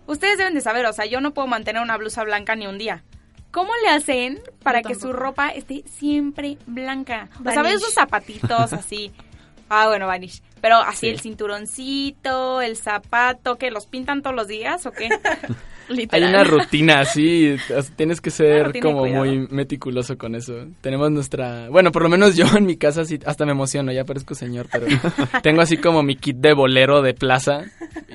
[0.05, 2.77] Ustedes deben de saber, o sea, yo no puedo mantener una blusa blanca ni un
[2.77, 3.03] día.
[3.51, 7.29] ¿Cómo le hacen para que su ropa esté siempre blanca?
[7.39, 7.61] O sea.
[7.61, 9.11] ¿ves esos zapatitos así?
[9.75, 10.41] Ah, bueno, vanish.
[10.61, 11.09] Pero así Sí.
[11.09, 13.71] el cinturoncito, el zapato, ¿qué?
[13.71, 15.09] ¿Los pintan todos los días o qué?
[15.89, 16.29] Hay Literal.
[16.29, 17.57] una rutina, así,
[17.97, 20.53] tienes que ser como muy meticuloso con eso.
[20.79, 24.05] Tenemos nuestra, bueno, por lo menos yo en mi casa sí, hasta me emociono, ya
[24.05, 24.85] parezco señor, pero
[25.43, 27.65] tengo así como mi kit de bolero de plaza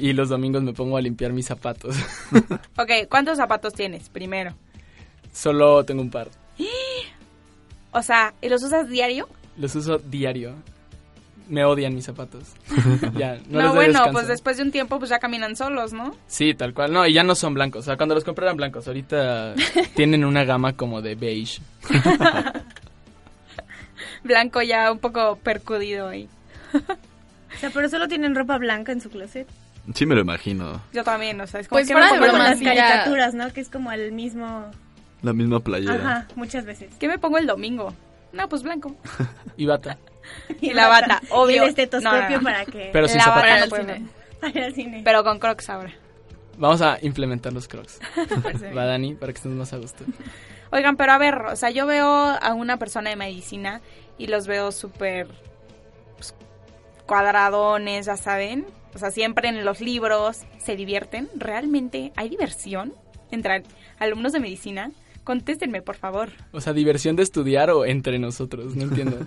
[0.01, 1.95] y los domingos me pongo a limpiar mis zapatos.
[2.79, 4.55] ok, ¿cuántos zapatos tienes primero?
[5.33, 6.29] Solo tengo un par.
[7.91, 9.29] O sea, ¿y los usas diario?
[9.57, 10.55] Los uso diario.
[11.49, 12.45] Me odian mis zapatos.
[13.17, 14.13] ya, no, No, les doy bueno, descanso.
[14.13, 16.15] pues después de un tiempo pues ya caminan solos, ¿no?
[16.27, 16.93] Sí, tal cual.
[16.93, 17.81] No, y ya no son blancos.
[17.81, 18.87] O sea, cuando los compré eran blancos.
[18.87, 19.55] Ahorita
[19.95, 21.61] tienen una gama como de beige.
[24.25, 26.29] Blanco ya un poco percudido ahí.
[26.75, 29.49] O sea, pero solo tienen ropa blanca en su closet.
[29.95, 30.83] Sí me lo imagino.
[30.93, 33.51] Yo también, o sea, es como Pues que fuera de broma, las caricaturas, ¿no?
[33.53, 34.71] Que es como el mismo...
[35.23, 35.95] La misma playera.
[35.95, 36.93] Ajá, muchas veces.
[37.01, 37.95] ¿Qué me pongo el domingo?
[38.33, 38.95] No, pues blanco.
[39.57, 39.97] Y bata.
[40.61, 41.57] Y la bata, obvio.
[41.57, 42.43] Y el estetoscopio No, no, no.
[42.45, 42.91] para que...
[42.93, 43.83] Pero sin La bata Para no el puedo.
[43.83, 44.07] cine.
[44.41, 45.01] para ir al cine.
[45.05, 45.93] Pero con crocs ahora.
[46.57, 48.01] Vamos a implementar los crocs.
[48.61, 48.77] bien.
[48.77, 50.05] Va, Dani, para que estemos más a gusto.
[50.71, 53.81] Oigan, pero a ver, o sea, yo veo a una persona de medicina
[54.19, 55.29] y los veo súper
[56.17, 56.35] pues,
[57.07, 58.67] cuadradones, ya saben.
[58.95, 61.29] O sea, siempre en los libros se divierten.
[61.37, 62.93] ¿Realmente hay diversión
[63.31, 63.63] entre
[63.99, 64.91] alumnos de medicina?
[65.25, 66.31] Contéstenme, por favor.
[66.53, 69.27] O sea, diversión de estudiar o entre nosotros, no entiendo.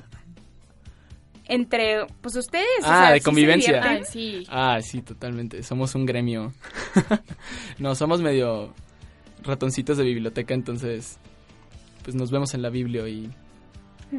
[1.53, 2.65] Entre, pues ustedes.
[2.83, 4.03] o Ah, sea, de ¿sí convivencia.
[4.05, 4.45] sí.
[4.49, 5.61] Ah, sí, totalmente.
[5.63, 6.53] Somos un gremio.
[7.77, 8.73] no, somos medio
[9.43, 11.17] ratoncitos de biblioteca, entonces
[12.03, 13.29] pues nos vemos en la biblia y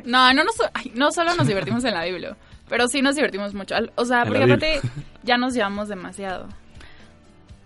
[0.05, 2.37] No, no, nos- ay, no solo nos divertimos en la Biblia.
[2.69, 3.75] Pero sí nos divertimos mucho.
[3.97, 4.81] O sea, En porque aparte
[5.23, 6.49] ya nos llevamos demasiado.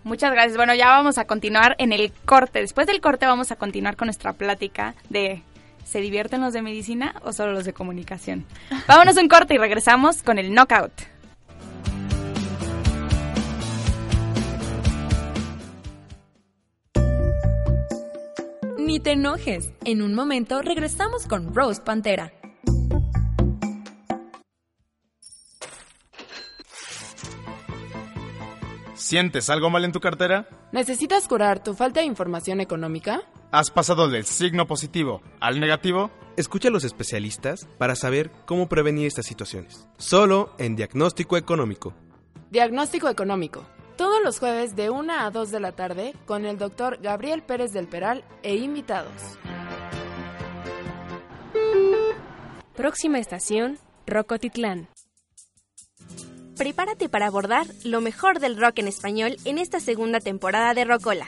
[0.03, 0.55] Muchas gracias.
[0.55, 2.59] Bueno, ya vamos a continuar en el corte.
[2.59, 5.43] Después del corte vamos a continuar con nuestra plática de
[5.87, 8.45] ¿se divierten los de medicina o solo los de comunicación?
[8.87, 10.91] Vámonos a un corte y regresamos con el knockout.
[18.77, 19.73] Ni te enojes.
[19.83, 22.31] En un momento regresamos con Rose Pantera.
[28.95, 30.47] ¿Sientes algo mal en tu cartera?
[30.73, 33.21] ¿Necesitas curar tu falta de información económica?
[33.49, 36.11] ¿Has pasado del signo positivo al negativo?
[36.35, 39.87] Escucha a los especialistas para saber cómo prevenir estas situaciones.
[39.97, 41.93] Solo en Diagnóstico Económico.
[42.51, 43.65] Diagnóstico económico.
[43.95, 47.71] Todos los jueves de 1 a 2 de la tarde con el doctor Gabriel Pérez
[47.71, 49.39] del Peral e invitados.
[52.75, 54.89] Próxima estación, Rocotitlán.
[56.57, 61.27] Prepárate para abordar lo mejor del rock en español en esta segunda temporada de Rocola.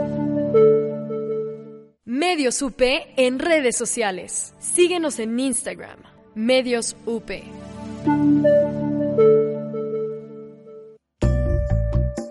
[2.21, 2.79] Medios UP
[3.17, 4.53] en redes sociales.
[4.59, 5.97] Síguenos en Instagram.
[6.35, 7.31] Medios UP.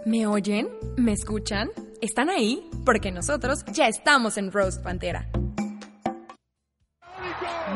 [0.07, 0.69] ¿Me oyen?
[0.97, 1.71] ¿Me escuchan?
[2.01, 2.71] ¿Están ahí?
[2.87, 5.29] Porque nosotros ya estamos en Rose Pantera.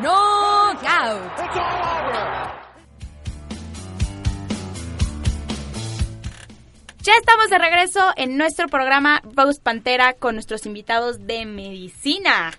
[0.01, 1.35] ¡Knockout!
[7.05, 12.53] Ya estamos de regreso en nuestro programa Rose Pantera con nuestros invitados de medicina.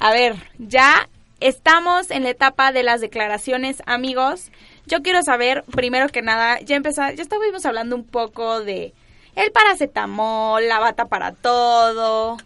[0.00, 1.08] A ver, ya
[1.40, 4.50] estamos en la etapa de las declaraciones, amigos.
[4.86, 8.94] Yo quiero saber, primero que nada, ya empezar, ya estuvimos hablando un poco de
[9.34, 12.36] el paracetamol, la bata para todo,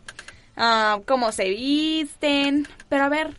[0.56, 3.36] ah, cómo se visten, pero a ver,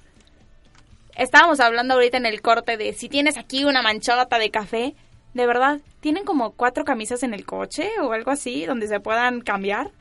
[1.16, 4.96] estábamos hablando ahorita en el corte de si tienes aquí una manchota de café,
[5.34, 9.42] de verdad, ¿tienen como cuatro camisas en el coche o algo así donde se puedan
[9.42, 9.92] cambiar?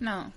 [0.00, 0.32] No.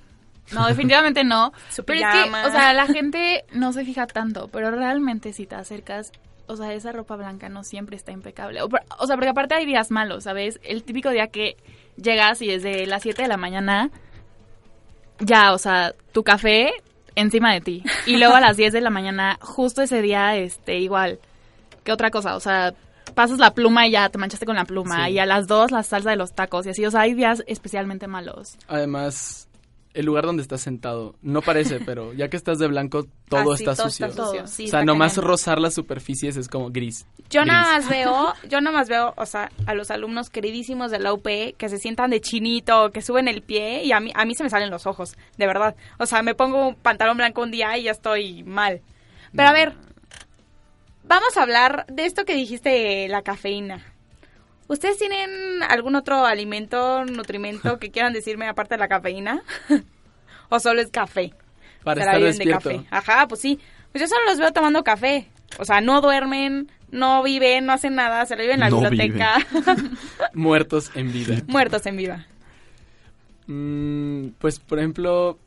[0.51, 1.53] No, definitivamente no.
[1.69, 5.45] Su pero es que, o sea, la gente no se fija tanto, pero realmente si
[5.45, 6.11] te acercas,
[6.47, 8.61] o sea, esa ropa blanca no siempre está impecable.
[8.61, 8.69] O,
[8.99, 10.59] o sea, porque aparte hay días malos, ¿sabes?
[10.63, 11.57] El típico día que
[11.95, 13.89] llegas y desde las 7 de la mañana
[15.19, 16.73] ya, o sea, tu café
[17.15, 17.83] encima de ti.
[18.05, 21.19] Y luego a las 10 de la mañana, justo ese día, este, igual.
[21.83, 22.35] ¿Qué otra cosa?
[22.35, 22.73] O sea,
[23.15, 25.05] pasas la pluma y ya te manchaste con la pluma.
[25.05, 25.13] Sí.
[25.13, 26.85] Y a las 2 la salsa de los tacos y así.
[26.85, 28.57] O sea, hay días especialmente malos.
[28.67, 29.47] Además,
[29.93, 33.55] el lugar donde estás sentado no parece, pero ya que estás de blanco, todo Ah,
[33.55, 34.05] está todo sucio.
[34.07, 34.47] está sucio.
[34.47, 35.27] Sí, o sea, nomás cañón.
[35.29, 37.05] rozar las superficies es como gris.
[37.29, 37.51] Yo Gris.
[37.53, 41.13] nada más veo, yo nada más veo, o sea, a los alumnos queridísimos de la
[41.13, 41.23] UP
[41.57, 44.43] que se sientan de chinito, que suben el pie y a mí, a mí se
[44.43, 45.75] me salen los ojos, de verdad.
[45.99, 48.81] O sea, me pongo un pantalón blanco un día y ya estoy mal.
[49.35, 49.73] Pero a ver,
[51.03, 53.90] vamos a hablar de esto que dijiste, la cafeína.
[54.71, 59.43] ¿Ustedes tienen algún otro alimento, nutrimento que quieran decirme aparte de la cafeína?
[60.49, 61.33] ¿O solo es café?
[61.83, 62.69] Para estar viven de despierto.
[62.69, 62.87] café.
[62.89, 63.59] Ajá, pues sí.
[63.91, 65.27] Pues yo solo los veo tomando café.
[65.59, 68.79] O sea, no duermen, no viven, no hacen nada, se la viven en la No
[68.79, 69.45] biblioteca.
[70.33, 71.35] Muertos en vida.
[71.47, 72.25] Muertos en viva.
[73.47, 75.37] Mm, pues, por ejemplo,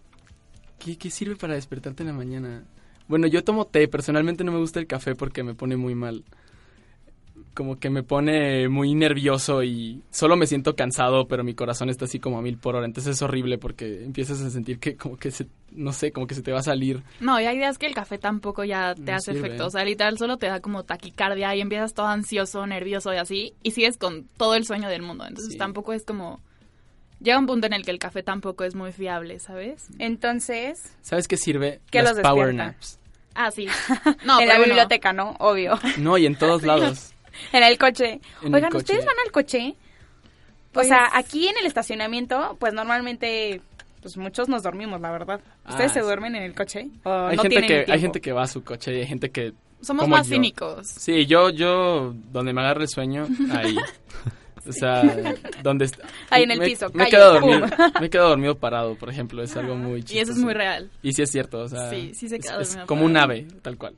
[0.79, 2.65] ¿qué, qué sirve para despertarte en la mañana?
[3.09, 3.89] Bueno, yo tomo té.
[3.89, 6.25] Personalmente no me gusta el café porque me pone muy mal.
[7.55, 12.07] Como que me pone muy nervioso y solo me siento cansado, pero mi corazón está
[12.07, 12.85] así como a mil por hora.
[12.85, 16.35] Entonces es horrible porque empiezas a sentir que como que se, no sé, como que
[16.35, 17.03] se te va a salir.
[17.21, 19.47] No, y hay días que el café tampoco ya te No hace sirve.
[19.47, 19.67] efecto.
[19.67, 23.55] O sea, literal solo te da como taquicardia y empiezas todo ansioso, nervioso y así.
[23.63, 25.25] Y sigues con todo el sueño del mundo.
[25.25, 25.59] Entonces Sí.
[25.59, 26.41] tampoco es como...
[27.21, 29.87] Llega un punto en el que el café tampoco es muy fiable, ¿sabes?
[30.01, 30.93] Entonces...
[31.03, 31.81] ¿Sabes qué sirve?
[31.91, 32.73] ¿Qué Las los power despierta?
[32.73, 32.99] naps.
[33.37, 33.67] Ah, sí.
[34.27, 35.35] No, en la biblioteca, ¿no?
[35.39, 35.79] Obvio.
[35.99, 37.14] No, y en todos lados.
[37.53, 38.21] en el coche.
[38.43, 38.83] En el Oigan, coche.
[38.83, 39.75] ¿ustedes van al coche?
[40.73, 43.61] Pues- O sea, aquí en el estacionamiento, pues normalmente...
[44.03, 45.41] Pues muchos nos dormimos, la verdad.
[45.67, 46.89] ¿Ustedes Ah, se duermen en el coche?
[47.05, 49.31] ¿O hay no gente que hay gente que va a su coche y hay gente
[49.31, 50.35] que Somos más yo.
[50.35, 50.87] cínicos.
[50.89, 53.75] Sí, yo yo donde me agarre el sueño ahí.
[54.67, 55.03] O sea,
[55.63, 55.91] donde
[56.31, 57.67] Ahí en el me- piso, Me he calle, quedado dormido,
[58.01, 60.17] me he quedado dormido parado, por ejemplo, es algo muy chistoso.
[60.19, 60.91] Y eso es muy real.
[61.03, 63.47] Y sí es cierto, o sea, Sí, sí se queda es, dormido como un ave,
[63.61, 63.95] tal cual.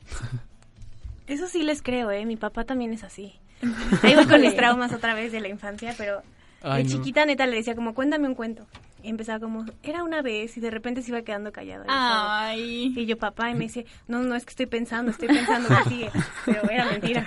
[1.26, 2.24] Eso sí les creo, ¿eh?
[2.26, 3.34] Mi papá también es así.
[4.02, 6.22] Ahí voy con mis traumas otra vez de la infancia, pero
[6.62, 6.96] Ay, de no.
[6.96, 8.66] chiquita neta le decía como, cuéntame un cuento.
[9.02, 11.84] Y empezaba como, era una vez, y de repente se iba quedando callado.
[11.84, 12.92] Y, estaba- Ay.
[12.96, 15.88] y yo, papá, y me dice, no, no, es que estoy pensando, estoy pensando que
[15.90, 16.10] sigue.
[16.44, 17.24] Pero era mentira.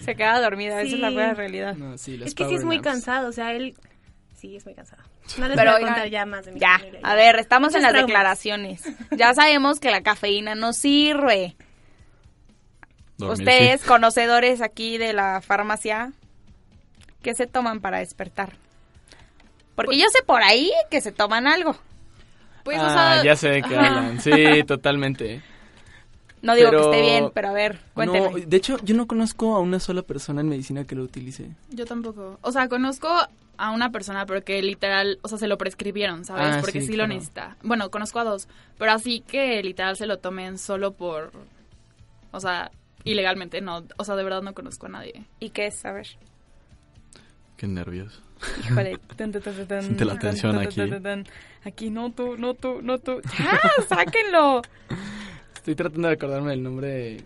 [0.00, 1.14] Se queda dormida, esa es la Sí.
[1.14, 1.74] pura realidad.
[1.76, 2.88] No, sí, Es que sí es muy naps.
[2.88, 3.74] cansado, o sea, él
[4.36, 5.02] sí es muy cansado.
[5.38, 7.00] No les Pero voy a contar ya más de mi Ya, familia.
[7.04, 8.08] a ver, estamos en las traumas.
[8.08, 8.82] declaraciones.
[9.12, 11.54] Ya sabemos que la cafeína no sirve.
[13.26, 13.86] Dormir, Ustedes, sí.
[13.88, 16.12] conocedores aquí de la farmacia,
[17.22, 18.52] ¿qué se toman para despertar?
[19.74, 21.76] Porque yo sé por ahí que se toman algo.
[22.64, 24.20] Pues, ah, o sea, ya sé de qué hablan.
[24.20, 25.42] Sí, totalmente.
[26.42, 28.30] No digo Pero- que esté bien, pero a ver, cuénteme.
[28.30, 31.50] No, de hecho, yo no conozco a una sola persona en medicina que lo utilice.
[31.70, 32.38] Yo tampoco.
[32.42, 33.08] O sea, conozco
[33.56, 36.56] a una persona porque literal, o sea, se lo prescribieron, ¿sabes?
[36.56, 37.56] Ah, porque sí, sí, lo necesita.
[37.62, 38.48] Bueno, conozco a dos,
[38.78, 41.30] pero así que literal se lo tomen solo por,
[42.32, 42.72] o sea,
[43.04, 43.84] ilegalmente, no.
[43.96, 45.24] O sea, de verdad no conozco a nadie.
[45.40, 45.84] ¿Y qué es?
[45.84, 46.06] A ver.
[47.56, 48.22] Qué nervios.
[48.64, 48.98] Híjole.
[49.16, 50.80] Siente la tensión aquí.
[51.64, 53.20] Aquí no tú, no tú, no tú.
[53.38, 53.60] ¡Ya!
[53.88, 54.62] ¡Sáquenlo!
[55.54, 57.18] Estoy tratando de acordarme del nombre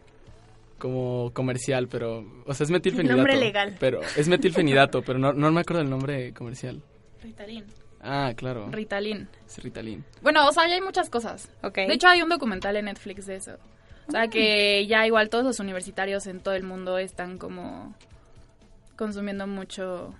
[0.78, 2.42] como comercial, pero...
[2.44, 3.16] O sea, es metilfenidato.
[3.16, 3.76] Nombre legal.
[3.80, 6.82] Pero es metilfenidato, pero no, no me acuerdo del nombre comercial.
[7.22, 7.64] Ritalin.
[8.02, 8.68] Ah, claro.
[8.70, 9.26] Ritalin.
[9.46, 10.04] Es Ritalin.
[10.20, 11.50] Bueno, o sea, ya hay muchas cosas.
[11.62, 11.76] Ok.
[11.76, 13.56] De hecho, hay un documental en Netflix de eso.
[14.08, 17.94] O sea, que ya igual todos los universitarios en todo el mundo están como
[18.96, 20.14] consumiendo mucho.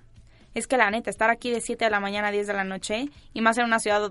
[0.54, 2.64] Es que la neta, estar aquí de 7 de la mañana a 10 de la
[2.64, 4.10] noche y más en una ciudad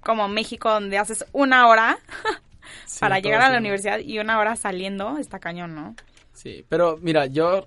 [0.00, 1.98] como México donde haces una hora
[2.86, 5.94] Sí, para llegar a la universidad y una hora saliendo, está cañón, ¿no?
[6.32, 7.66] Sí, pero mira, yo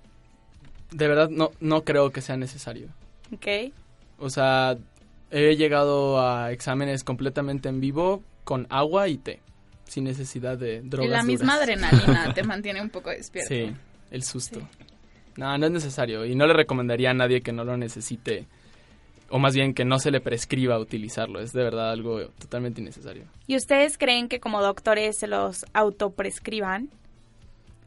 [0.92, 2.90] de verdad no, no creo que sea necesario.
[3.34, 3.74] Ok.
[4.18, 4.78] O sea,
[5.32, 9.40] he llegado a exámenes completamente en vivo con agua y té,
[9.90, 11.10] sin necesidad de drogas.
[11.10, 11.64] y la misma duras.
[11.64, 13.54] adrenalina te mantiene un poco despierto.
[13.54, 13.74] Sí,
[14.12, 14.62] el susto.
[15.36, 16.26] No, no es necesario.
[16.26, 18.46] Y no le recomendaría a nadie que no lo necesite.
[19.30, 21.40] O más bien que no se le prescriba utilizarlo.
[21.40, 23.24] Es de verdad algo totalmente innecesario.
[23.48, 26.90] ¿Y ustedes creen que como doctores se los autoprescriban?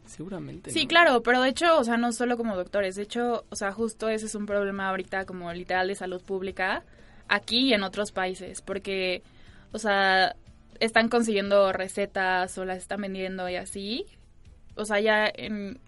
[0.06, 0.70] Seguramente.
[0.70, 0.88] Sí, ¿no?
[0.88, 4.08] claro, pero de hecho, o sea, no solo como doctores, de hecho, o sea, justo
[4.08, 6.84] ese es un problema ahorita como literal de salud pública
[7.28, 9.22] aquí y en otros países, porque,
[9.72, 10.36] o sea,
[10.80, 14.06] están consiguiendo recetas o las están vendiendo y así,
[14.74, 15.78] o sea, ya en,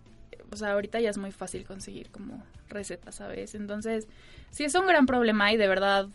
[0.50, 3.54] o sea, ahorita ya es muy fácil conseguir como recetas, ¿sabes?
[3.54, 4.06] Entonces,
[4.50, 6.08] sí es un gran problema y de verdad,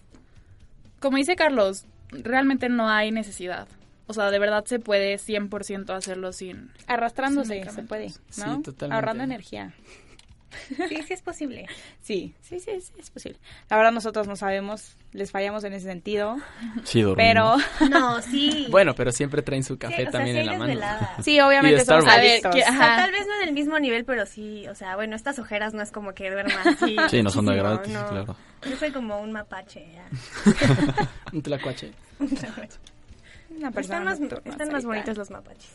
[1.00, 3.68] como dice Carlos, realmente no hay necesidad.
[4.08, 6.72] O sea, de verdad se puede 100% hacerlo sin...
[6.88, 8.10] Arrastrándose, sin se puede.
[8.10, 8.96] Sí, totalmente.
[8.96, 9.74] Ahorrando energía.
[10.90, 11.66] Sí, sí es posible.
[12.02, 13.38] Sí, sí, sí, sí, es posible.
[13.70, 16.38] La verdad nosotros no sabemos, les fallamos en ese sentido.
[16.84, 17.62] Sí, dormimos.
[17.80, 18.68] Pero No, sí.
[18.72, 20.80] Bueno, pero siempre traen su café Sí, o sea, también sí en la mano.
[21.24, 22.56] sí, obviamente somos adictos.
[22.68, 22.96] Ajá.
[22.98, 25.82] tal vez no en el mismo nivel, pero sí, o sea, bueno, estas ojeras no
[25.84, 26.96] es como que duerman así.
[27.10, 28.08] Sí, no son de gratis, no.
[28.08, 28.36] claro.
[28.70, 30.06] Yo soy como un mapache, ya.
[31.34, 31.92] Un tlacuache.
[32.20, 34.88] Una persona Están más, nocturna, están más solitaria.
[34.88, 35.72] bonitos los mapaches.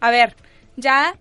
[0.00, 0.34] A ver,
[0.76, 1.14] ya.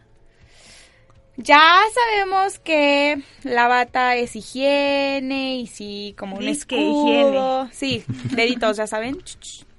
[1.38, 7.70] Ya sabemos que la bata es higiene y sí, como un Disque escudo.
[7.72, 9.18] Sí, deditos, ya saben.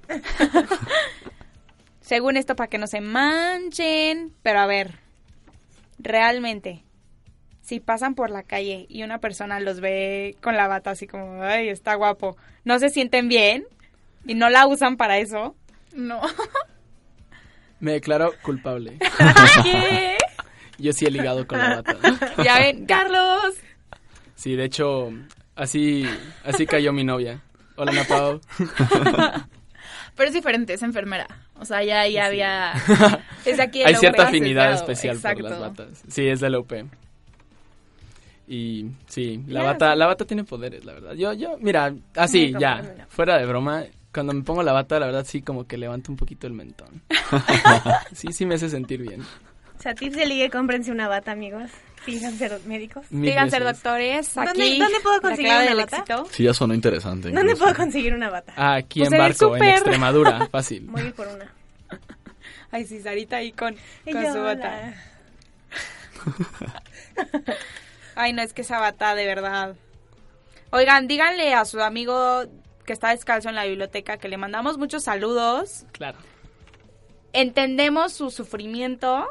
[2.01, 4.33] Según esto, para que no se manchen.
[4.43, 4.95] Pero a ver,
[5.99, 6.85] realmente,
[7.61, 11.43] si pasan por la calle y una persona los ve con la bata así como,
[11.43, 13.67] ay, está guapo, ¿no se sienten bien?
[14.27, 15.57] ¿Y no la usan para eso?
[15.93, 16.21] No.
[17.81, 18.99] Me declaro culpable.
[19.65, 20.18] ¿Qué?
[20.79, 21.97] Yo sí he ligado con la bata.
[22.45, 23.55] Ya ven, Carlos.
[24.37, 25.11] Sí, de hecho,
[25.57, 26.07] así,
[26.45, 27.43] así cayó mi novia.
[27.77, 29.49] Hola, Ana.
[30.17, 31.27] Pero es diferente, es enfermera.
[31.61, 32.73] O sea, ya, ya había...
[33.45, 35.43] Es aquí Hay cierta afinidad especial exacto.
[35.43, 36.05] por las batas.
[36.09, 36.73] Sí, es de la UP.
[38.47, 41.15] Y sí, la bata, la bata tiene poderes, la verdad.
[41.15, 45.25] Yo, yo, mira, así, ya, fuera de broma, cuando me pongo la bata, la verdad
[45.27, 47.03] sí como que levanto un poquito el mentón.
[48.13, 49.23] sí, sí me hace sentir bien.
[49.79, 51.71] O sea, tips de ligue, cómprense una bata, amigos.
[52.03, 53.05] Fijan ser médicos.
[53.11, 54.35] Mil Digan ser doctores.
[54.35, 55.97] ¿Dónde- Aquí, dónde puedo conseguir una del bata?
[55.99, 56.27] éxito.
[56.31, 57.29] Sí, ya sonó interesante.
[57.29, 57.65] ¿Dónde incluso.
[57.65, 58.53] puedo conseguir una bata?
[58.57, 59.63] Ah, aquí Pues en barco, en.
[59.65, 60.87] Extremadura, fácil.
[60.89, 61.53] Voy a ir por una.
[62.71, 63.77] Ay, sí, Sarita ahí con,
[64.07, 64.95] Y con yo, su bata.
[68.15, 69.77] Ay, no, es que esa bata, de verdad.
[70.71, 72.43] Oigan, díganle a su amigo
[72.85, 75.85] que está descalzo en la biblioteca que le mandamos muchos saludos.
[75.93, 76.19] Claro.
[77.33, 79.27] Entendemos su sufrimiento,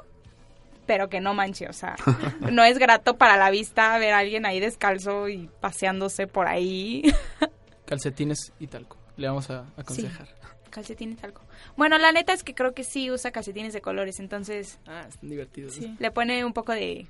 [0.87, 1.95] pero que no manche, o sea,
[2.51, 7.03] no es grato para la vista ver a alguien ahí descalzo y paseándose por ahí.
[7.85, 8.97] Calcetines y talco.
[9.17, 10.27] Le vamos a aconsejar.
[10.69, 11.41] calcetines talco.
[11.75, 15.29] Bueno, la neta es que creo que sí usa calcetines de colores, entonces Ah, están
[15.29, 15.73] divertidos.
[15.73, 17.07] sí, le pone un poco de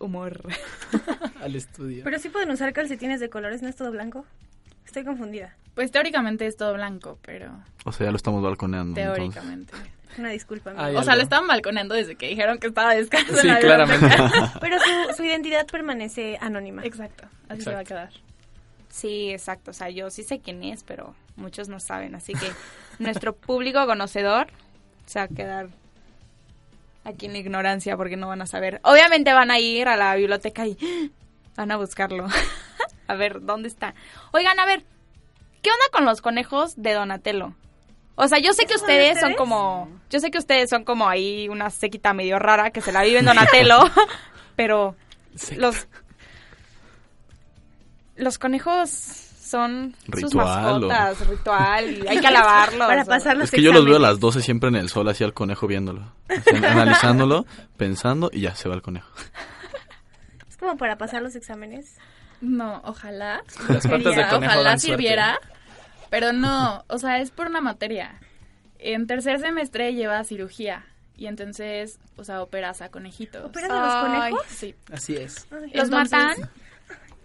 [0.00, 0.42] humor.
[1.42, 2.04] Al estudio.
[2.04, 4.24] Pero sí pueden usar calcetines de colores, ¿no es todo blanco?
[4.86, 5.56] Estoy confundida.
[5.74, 7.52] Pues teóricamente es todo blanco, pero
[7.84, 8.98] O sea, ya lo estamos balconeando.
[9.00, 9.78] entonces.
[10.16, 10.72] Una disculpa.
[10.94, 13.34] O sea, lo estaban balconeando desde que dijeron que estaba descalzo.
[13.34, 14.16] en Sí, la claramente.
[14.60, 16.84] Pero su, su identidad permanece anónima.
[16.84, 18.10] Exacto, así se va a quedar.
[18.88, 19.70] Sí, exacto.
[19.70, 22.14] O sea, yo sí sé quién es, pero muchos no saben.
[22.14, 22.50] Así que
[22.98, 24.48] nuestro público conocedor
[25.06, 25.68] se va a quedar
[27.04, 28.80] aquí en ignorancia porque no van a saber.
[28.82, 30.76] Obviamente van a ir a la biblioteca y
[31.56, 32.26] van a buscarlo.
[33.06, 33.94] a ver, ¿dónde está?
[34.32, 34.84] Oigan, a ver,
[35.62, 37.54] ¿qué onda con los conejos de Donatello?
[38.20, 39.88] O sea, yo sé que ¿Esos son ustedes son como...
[40.10, 43.20] Yo sé que ustedes son como ahí una sequita medio rara que se la vive
[43.20, 43.78] en Donatello,
[44.56, 44.96] pero
[45.56, 45.86] los...
[48.16, 52.88] Los conejos son sus Ritual, o- mascotas, ritual, y hay que alabarlos.
[52.88, 55.08] Para pasar los Es que yo los veo a las 12 siempre en el sol,
[55.08, 56.12] así al conejo viéndolo.
[56.28, 57.46] Así, analizándolo,
[57.76, 59.08] pensando y ya se va el conejo.
[60.48, 61.94] Es como para pasar los exámenes.
[62.40, 63.44] No, ojalá.
[63.68, 65.02] Las de conejo ojalá dan suerte.
[66.10, 68.20] Pero no, o sea, es por una materia.
[68.78, 70.84] En tercer semestre lleva cirugía.
[71.16, 73.44] Y entonces, o sea, operas a conejitos.
[73.44, 74.30] ¿Operas a los Ay.
[74.30, 74.46] conejos?
[74.48, 74.74] Sí.
[74.92, 75.46] Así es.
[75.50, 76.50] ¿Los Entonces, matan?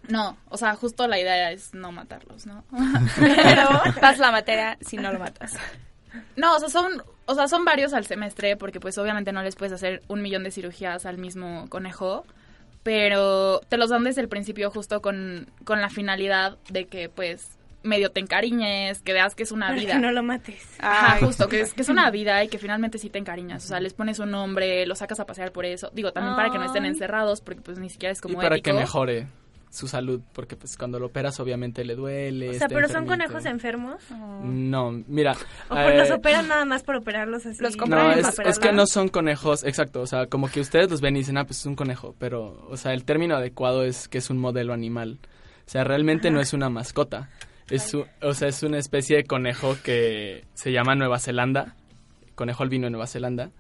[0.09, 2.63] No, o sea, justo la idea es no matarlos, ¿no?
[3.15, 3.69] Pero
[4.01, 5.53] pasas la materia si no lo matas.
[6.36, 9.55] No, o sea, son, o sea, son varios al semestre porque pues obviamente no les
[9.55, 12.25] puedes hacer un millón de cirugías al mismo conejo,
[12.84, 17.57] pero te los dan desde el principio justo con, con la finalidad de que pues
[17.84, 19.93] medio te encariñes, que veas que es una Para vida.
[19.93, 20.65] que no lo mates.
[20.79, 21.25] Ajá, Ay.
[21.25, 23.65] justo, que es, que es una vida y que finalmente sí te encariñas.
[23.65, 25.89] O sea, les pones un nombre, los sacas a pasear por eso.
[25.93, 28.55] Digo, también para que no estén encerrados, porque pues ni siquiera es como y para
[28.55, 28.75] ético.
[28.75, 29.27] que mejore
[29.73, 32.51] su salud, porque pues cuando lo operas obviamente le duele.
[32.51, 34.03] O sea, pero son conejos enfermos.
[34.43, 35.31] No, mira.
[35.67, 37.59] O pues los eh, operan nada más por operarlos así.
[37.59, 40.59] Los No, compran en es, es que no son conejos, exacto, o sea, como que
[40.61, 43.36] ustedes los ven y dicen, ah, pues es un conejo, pero, o sea, el término
[43.36, 45.17] adecuado es que es un modelo animal.
[45.65, 47.29] O sea, realmente no es una mascota.
[47.76, 51.76] Es, o sea, es una especie de conejo que se llama Nueva Zelanda,
[52.36, 53.51] conejo albino de Nueva Zelanda,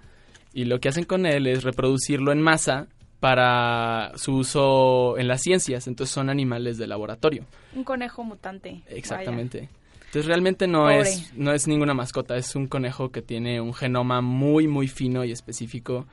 [0.53, 2.87] y lo que hacen con él es reproducirlo en masa
[3.19, 7.45] para su uso en las ciencias, entonces son animales de laboratorio.
[7.73, 8.81] Un conejo mutante.
[8.87, 9.69] Exactamente.
[10.05, 11.01] Entonces realmente no Pobre.
[11.01, 15.23] es no es ninguna mascota, es un conejo que tiene un genoma muy muy fino
[15.23, 16.05] y específico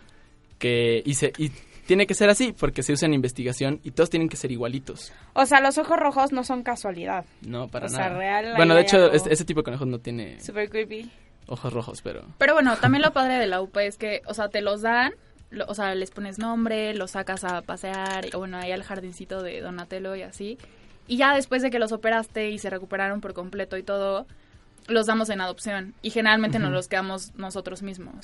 [0.59, 1.51] que y se y
[1.91, 5.12] tiene que ser así porque se usa en investigación y todos tienen que ser igualitos.
[5.32, 7.24] O sea, los ojos rojos no son casualidad.
[7.43, 8.05] No, para O nada.
[8.11, 11.11] sea, real, bueno, de hecho, este- ese tipo de conejos no tiene Super creepy.
[11.49, 14.49] ojos rojos, pero Pero bueno, también lo padre de la UP es que, o sea,
[14.51, 15.14] te los dan,
[15.51, 19.43] lo- o sea, les pones nombre, los sacas a pasear, o bueno, ahí al jardincito
[19.43, 20.59] de Donatello y así.
[21.09, 24.28] Y ya después de que los operaste y se recuperaron por completo y todo,
[24.91, 25.95] los damos en adopción.
[26.03, 26.74] Y generalmente nos Ujú.
[26.76, 28.14] los quedamos nosotros mismos.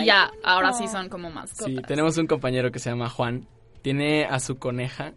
[0.00, 1.66] Y ya, ahora sí son como mascotas.
[1.66, 3.46] Sí, tenemos un compañero que se llama Juan.
[3.82, 5.12] Tiene a su coneja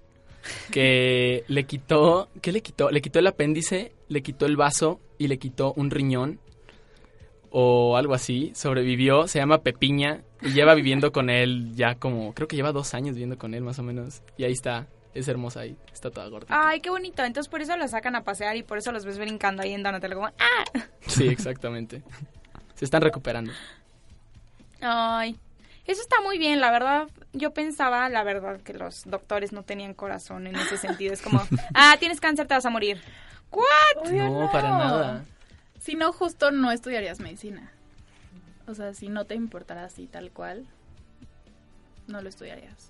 [0.71, 2.91] que le quitó, ¿qué le quitó?
[2.91, 6.39] Le quitó el apéndice, le quitó el vaso y le quitó un riñón
[7.49, 8.51] o algo así.
[8.55, 12.93] Sobrevivió, se llama Pepiña y lleva viviendo con él ya como, creo que lleva dos
[12.93, 14.21] años viviendo con él más o menos.
[14.37, 16.47] Y ahí está, es hermosa ahí, está toda gorda.
[16.49, 17.23] Ay, qué bonito.
[17.23, 19.81] Entonces por eso los sacan a pasear y por eso los ves brincando ahí en
[19.81, 20.63] Donatello como ¡ah!
[21.07, 22.03] Sí, exactamente.
[22.75, 23.53] Se están recuperando.
[24.81, 25.39] Ay,
[25.85, 27.07] eso está muy bien, la verdad.
[27.31, 31.13] Yo pensaba, la verdad, que los doctores no tenían corazón en ese sentido.
[31.13, 31.41] Es como,
[31.73, 33.01] ah, tienes cáncer, te vas a morir.
[33.51, 34.11] ¿What?
[34.11, 35.25] No, para nada.
[35.79, 37.71] Si no, justo no estudiarías medicina.
[38.67, 40.65] O sea, si no te importara así tal cual,
[42.07, 42.89] no lo estudiarías.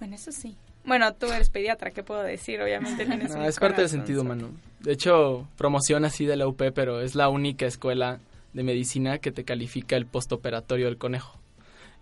[0.00, 0.56] Bueno, eso sí.
[0.84, 2.60] Bueno, tú eres pediatra, ¿qué puedo decir?
[2.60, 4.50] Obviamente tienes No, un es parte del sentido humano.
[4.80, 8.18] De hecho, promoción así de la UP, pero es la única escuela
[8.52, 11.38] de medicina que te califica el postoperatorio del conejo.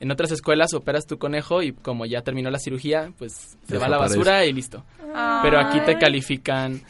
[0.01, 3.87] En otras escuelas operas tu conejo y como ya terminó la cirugía, pues se va
[3.87, 4.83] a la basura y listo.
[5.43, 6.81] Pero aquí te califican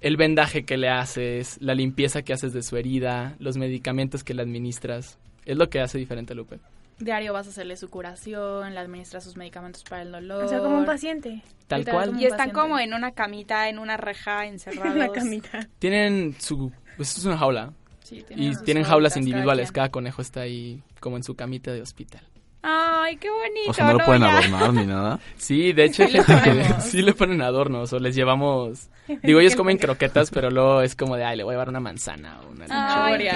[0.00, 4.34] el vendaje que le haces, la limpieza que haces de su herida, los medicamentos que
[4.34, 5.18] le administras.
[5.44, 6.52] Es lo que hace diferente a la UP.
[7.00, 10.44] Diario vas a hacerle su curación, le administras sus medicamentos para el dolor.
[10.44, 11.42] O sea, como un paciente.
[11.66, 12.10] Tal cual.
[12.20, 12.60] Y están paciente.
[12.60, 14.92] como en una camita, en una reja, encerrados.
[14.92, 15.68] En la camita.
[15.78, 16.70] Tienen su...
[16.96, 17.72] Pues es una jaula.
[18.04, 19.72] Sí, Y sus tienen jaulas cada individuales.
[19.72, 22.22] Cada conejo está ahí como en su camita de hospital.
[22.62, 23.70] Ay, qué bonito.
[23.70, 24.38] O sea, no lo pueden ya.
[24.38, 25.18] adornar ni nada.
[25.38, 28.90] Sí, de hecho le sí le ponen adornos o les llevamos...
[29.22, 31.80] Digo, ellos comen croquetas, pero luego es como de, ay, le voy a llevar una
[31.80, 33.26] manzana o una Ay,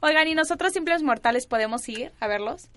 [0.00, 2.68] Oigan, ¿y nosotros simples mortales podemos ir a verlos?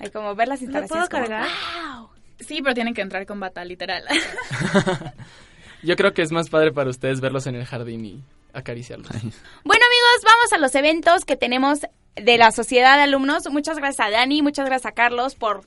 [0.00, 1.08] Hay como ver las ¿Lo instalaciones.
[1.08, 1.48] puedo como, cargar?
[1.96, 2.10] "Wow".
[2.40, 4.04] Sí, pero tienen que entrar con bata, literal.
[5.82, 8.22] Yo creo que es más padre para ustedes verlos en el jardín y
[8.52, 9.08] acariciarlos.
[9.10, 9.22] Bueno,
[9.86, 11.80] amigos, vamos a los eventos que tenemos
[12.16, 13.48] de la sociedad de alumnos.
[13.50, 15.62] Muchas gracias a Dani, muchas gracias a Carlos por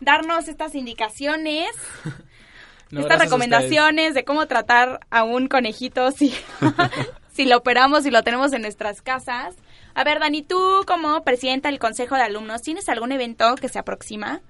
[0.00, 1.68] darnos estas indicaciones,
[2.90, 6.32] No, estas recomendaciones de cómo tratar a un conejito si,
[7.32, 9.56] si lo operamos y lo tenemos en nuestras casas.
[9.94, 13.78] A ver, Dani, tú como presidenta del Consejo de Alumnos, ¿tienes algún evento que se
[13.78, 14.40] aproxima?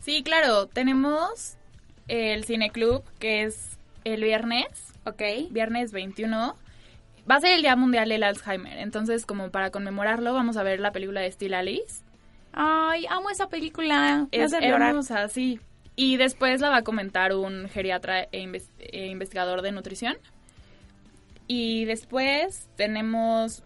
[0.00, 1.56] Sí, claro, tenemos
[2.08, 4.66] el Cineclub, que es el viernes.
[5.04, 5.22] Ok.
[5.50, 6.56] Viernes 21.
[7.30, 8.78] Va a ser el Día Mundial del Alzheimer.
[8.78, 12.02] Entonces, como para conmemorarlo, vamos a ver la película de Still Alice.
[12.52, 14.26] Ay, amo esa película.
[14.32, 15.60] Es hermosa, sí.
[15.94, 20.16] Y después la va a comentar un geriatra e, inves- e investigador de nutrición.
[21.46, 23.62] Y después tenemos...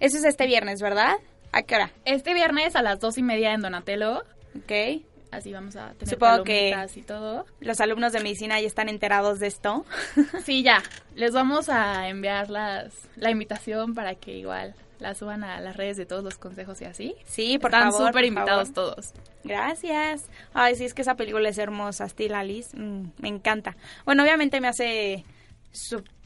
[0.00, 1.14] Eso es este viernes, ¿verdad?
[1.52, 1.90] ¿A qué hora?
[2.04, 4.24] Este viernes a las dos y media en Donatello.
[4.56, 5.02] Ok.
[5.30, 7.46] Así vamos a tener Supongo que y todo.
[7.60, 9.84] los alumnos de medicina ya están enterados de esto.
[10.44, 10.82] Sí, ya.
[11.14, 15.96] Les vamos a enviar las, la invitación para que igual la suban a las redes
[15.96, 17.14] de todos los consejos y así.
[17.24, 18.08] Sí, por Están favor.
[18.08, 18.94] súper invitados favor.
[18.94, 19.12] todos.
[19.44, 20.28] Gracias.
[20.52, 22.76] Ay, sí, es que esa película es hermosa, Still Alice.
[22.76, 23.76] Mm, me encanta.
[24.04, 25.24] Bueno, obviamente me hace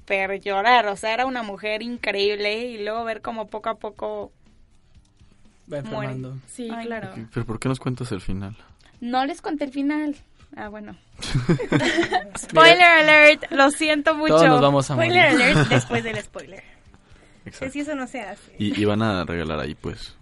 [0.05, 0.87] súper llorar.
[0.89, 4.33] O sea, era una mujer increíble y luego ver como poco a poco...
[5.73, 6.13] Va muere.
[6.13, 6.37] enfermando.
[6.47, 7.11] Sí, Ay, claro.
[7.33, 8.55] Pero ¿por qué nos cuentas el final?
[9.01, 10.15] No les conté el final.
[10.57, 10.97] Ah, bueno.
[12.39, 14.35] Spoiler alert, lo siento mucho.
[14.37, 15.43] Todos nos vamos a Spoiler morir.
[15.57, 16.63] alert después del spoiler.
[17.47, 17.73] Exacto.
[17.73, 18.55] Si eso no se hace.
[18.59, 20.15] Y, y van a regalar ahí, pues,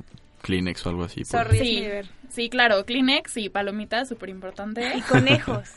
[0.43, 1.21] Kleenex o algo así.
[1.25, 1.29] pues.
[1.29, 2.85] Sorry, es Sí, sí, claro.
[2.85, 4.97] Kleenex y palomitas, súper importante.
[4.97, 5.69] Y conejos.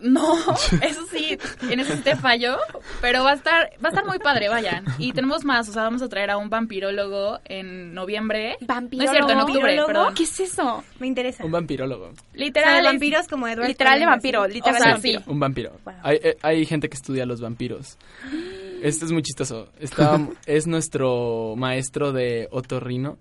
[0.00, 0.34] No,
[0.82, 1.36] eso sí,
[1.68, 2.56] en eso sí te fallo,
[3.00, 4.84] pero va a estar, va a estar muy padre, vayan.
[4.98, 8.56] Y tenemos más, o sea, vamos a traer a un vampirólogo en noviembre.
[8.60, 9.86] No es cierto, en octubre, ¿Vampirólogo?
[9.86, 10.14] perdón.
[10.14, 10.84] ¿Qué es eso?
[11.00, 11.44] Me interesa.
[11.44, 12.12] Un vampirólogo.
[12.34, 14.54] Literal, O sea, de vampiros como Edward Literal de vampiro, así.
[14.54, 15.22] literal O sea, de vampiro.
[15.26, 15.72] Un vampiro.
[15.84, 15.94] Wow.
[16.02, 17.98] Hay, eh, hay gente que estudia los vampiros.
[18.80, 19.70] Este es muy chistoso.
[19.80, 23.18] Está, es nuestro maestro de otorrino.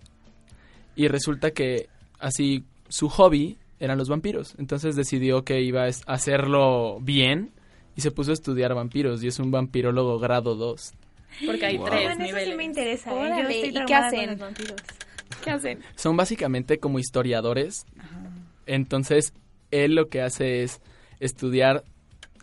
[0.96, 4.56] Y resulta que así su hobby eran los vampiros.
[4.58, 7.52] Entonces decidió que iba a hacerlo bien
[7.96, 9.24] y se puso a estudiar vampiros.
[9.24, 10.94] Y es un vampirólogo grado 2.
[11.46, 11.88] Porque hay Wow.
[11.88, 13.12] tres Bueno, eso sí me interesa.
[13.12, 13.14] ¿eh?
[13.14, 13.94] Yo Órale, estoy ¿y qué
[15.52, 15.80] hacen?
[15.96, 17.86] Son básicamente como historiadores.
[18.66, 19.34] Entonces,
[19.72, 20.82] él lo que hace es
[21.20, 21.84] estudiar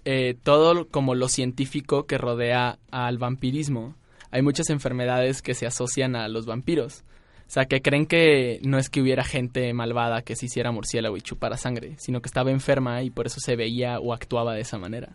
[0.04, 3.94] eh, todo como lo científico que rodea al vampirismo.
[4.30, 7.04] Hay muchas enfermedades que se asocian a los vampiros.
[7.46, 11.16] O sea, que creen que no es que hubiera gente malvada que se hiciera murciélago
[11.16, 14.62] y chupara sangre, sino que estaba enferma y por eso se veía o actuaba de
[14.62, 15.10] esa manera.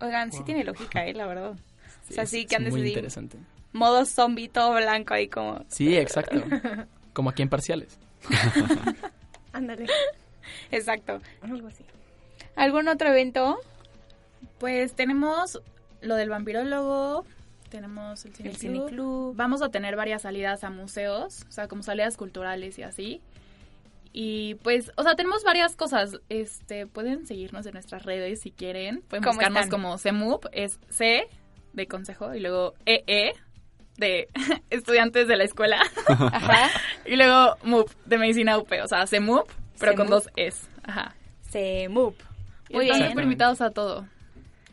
[0.00, 1.14] Oigan, sí tiene lógica, ¿eh?
[1.14, 1.52] La verdad.
[1.52, 3.38] o sea, sí es que andes muy interesante.
[3.72, 5.64] modo zombie todo blanco ahí como...
[5.68, 6.42] Sí, exacto.
[7.12, 7.98] Como aquí en Parciales.
[9.54, 9.86] Ándale.
[10.70, 11.22] Exacto.
[11.40, 11.82] Algo así.
[12.56, 13.58] ¿Algún otro evento?
[14.58, 15.62] Pues tenemos
[16.02, 17.24] lo del vampirólogo,
[17.68, 18.58] tenemos el El cineclub.
[18.88, 19.36] cineclub.
[19.36, 23.20] Vamos a tener varias salidas a museos, o sea, como salidas culturales y así.
[24.12, 26.18] Y pues, o sea, tenemos varias cosas.
[26.28, 29.02] Este, pueden seguirnos en nuestras redes si quieren.
[29.08, 29.70] Pueden ¿Cómo buscarnos están?
[29.80, 31.28] como CEMUP, es C
[31.74, 33.32] de consejo y luego EE
[33.98, 34.28] de
[34.70, 35.82] estudiantes de la escuela.
[36.06, 36.70] Ajá.
[37.06, 39.48] y luego MUP de medicina UP, o sea, CEMUP,
[39.78, 40.10] pero con CEMUP.
[40.24, 40.68] dos Es.
[40.84, 41.14] Ajá.
[42.68, 43.20] Y Muy están bien.
[43.22, 44.06] invitados a todo.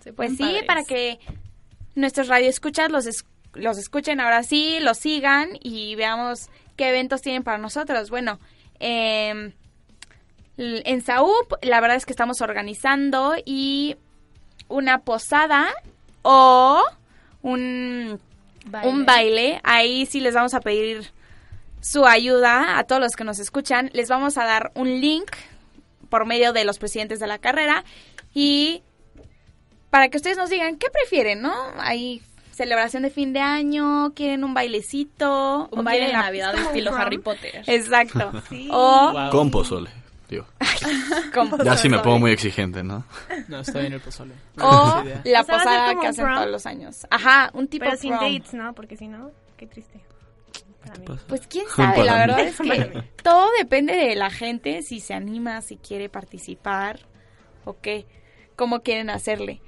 [0.02, 0.64] Se Pues sí, padres.
[0.66, 1.20] para que
[1.96, 7.44] nuestros radioescuchas los, es- los escuchen ahora sí, los sigan y veamos qué eventos tienen
[7.44, 8.10] para nosotros.
[8.10, 8.40] Bueno,
[8.80, 9.54] eh,
[10.58, 13.96] en Saup la verdad es que estamos organizando y
[14.68, 15.68] una posada
[16.22, 16.82] o
[17.42, 18.20] un
[18.66, 18.90] Baile.
[18.90, 19.62] un baile.
[19.64, 21.12] Ahí sí les vamos a pedir
[21.82, 23.90] su ayuda a todos los que nos escuchan.
[23.94, 25.30] Les vamos a dar un link
[26.10, 27.84] por medio de los presidentes de la carrera
[28.34, 28.84] y
[29.94, 31.54] para que ustedes nos digan qué prefieren, ¿no?
[31.78, 36.52] Hay celebración de fin de año, quieren un bailecito, Un o baile de la- Navidad
[36.54, 36.96] como estilo.
[36.96, 37.64] Harry Potter.
[37.68, 38.32] Exacto.
[38.50, 38.68] Sí.
[38.72, 39.92] O Con pozole,
[40.30, 40.48] digo.
[41.34, 43.06] con Ya sí me pongo muy exigente, ¿no?
[43.48, 44.34] No, está bien el pozole.
[44.60, 45.22] o Buena idea.
[45.26, 46.36] la O sea, va a ser posada que hacen prom.
[46.38, 47.08] todos los años.
[47.12, 48.34] Ajá, un tipo Pero sin prom.
[48.34, 48.74] dates, ¿no?
[48.74, 50.00] Porque si no, qué triste.
[50.84, 51.06] Para mí.
[51.28, 55.62] Pues quién sabe, la verdad es que todo depende de la gente, si se anima,
[55.62, 57.00] si quiere participar
[57.64, 58.08] o qué,
[58.56, 59.62] cómo quieren hacerle.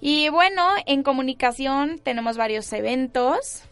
[0.00, 3.62] Y bueno, en comunicación tenemos varios eventos.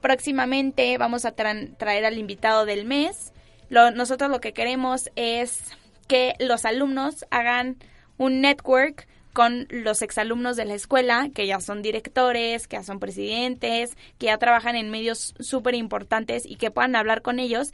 [0.00, 3.32] Próximamente vamos a tra- traer al invitado del mes.
[3.68, 5.60] Lo- nosotros lo que queremos es
[6.06, 7.76] que los alumnos hagan
[8.16, 12.98] un network con los exalumnos de la escuela, que ya son directores, que ya son
[12.98, 17.68] presidentes, que ya trabajan en medios súper importantes y que puedan hablar con ellos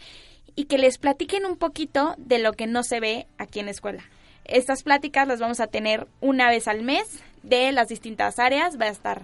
[0.56, 3.72] y que les platiquen un poquito de lo que no se ve aquí en la
[3.72, 4.04] escuela.
[4.44, 8.78] Estas pláticas las vamos a tener una vez al mes de las distintas áreas.
[8.80, 9.22] Va a estar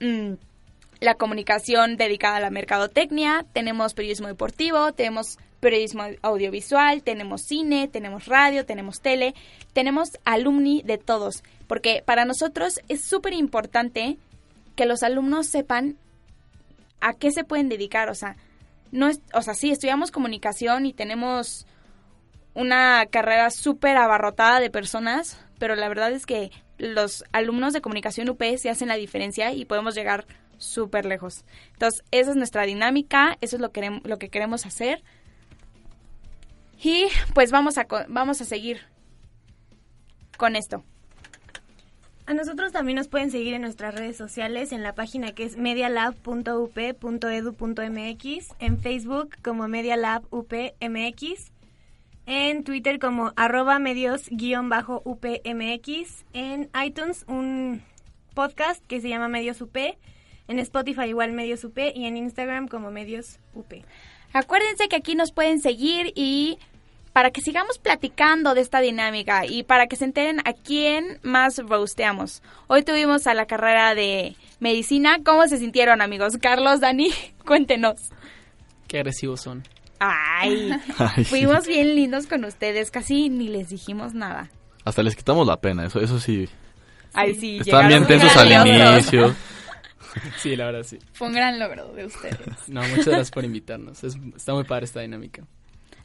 [0.00, 0.32] mm,
[1.02, 8.26] la comunicación dedicada a la mercadotecnia, tenemos periodismo deportivo, tenemos periodismo audiovisual, tenemos cine, tenemos
[8.26, 9.34] radio, tenemos tele,
[9.72, 14.16] tenemos alumni de todos, porque para nosotros es súper importante
[14.76, 15.96] que los alumnos sepan
[17.00, 18.36] a qué se pueden dedicar, o sea,
[18.92, 21.66] no es, o sea, sí, estudiamos comunicación y tenemos
[22.54, 26.50] una carrera súper abarrotada de personas, pero la verdad es que
[26.82, 30.26] los alumnos de comunicación UP se hacen la diferencia y podemos llegar
[30.58, 31.44] súper lejos.
[31.74, 35.04] Entonces, esa es nuestra dinámica, eso es lo que, lo que queremos hacer.
[36.82, 38.80] Y pues vamos a, vamos a seguir
[40.36, 40.82] con esto.
[42.26, 45.56] A nosotros también nos pueden seguir en nuestras redes sociales, en la página que es
[45.56, 51.52] medialab.up.edu.mx, en Facebook como medialabupmx,
[52.26, 57.82] en Twitter como arroba medios-upmx, en iTunes un
[58.34, 59.76] podcast que se llama Medios UP,
[60.48, 63.72] en Spotify igual Medios UP y en Instagram como Medios UP.
[64.32, 66.58] Acuérdense que aquí nos pueden seguir y
[67.12, 71.58] para que sigamos platicando de esta dinámica y para que se enteren a quién más
[71.58, 72.42] roasteamos.
[72.68, 75.18] Hoy tuvimos a la carrera de medicina.
[75.22, 76.38] ¿Cómo se sintieron, amigos?
[76.40, 77.10] Carlos, Dani,
[77.46, 78.10] cuéntenos.
[78.88, 79.62] Qué agresivos son.
[80.04, 80.72] Ay,
[81.26, 84.50] fuimos bien lindos con ustedes, casi ni les dijimos nada.
[84.84, 86.48] Hasta les quitamos la pena, eso, eso sí.
[87.12, 89.34] Ay, sí, Estaban bien tensos al inicio.
[90.36, 90.98] Sí, la verdad sí.
[91.14, 92.68] Fue un gran logro de ustedes.
[92.68, 94.04] No, muchas gracias por invitarnos.
[94.04, 95.46] está muy padre esta dinámica.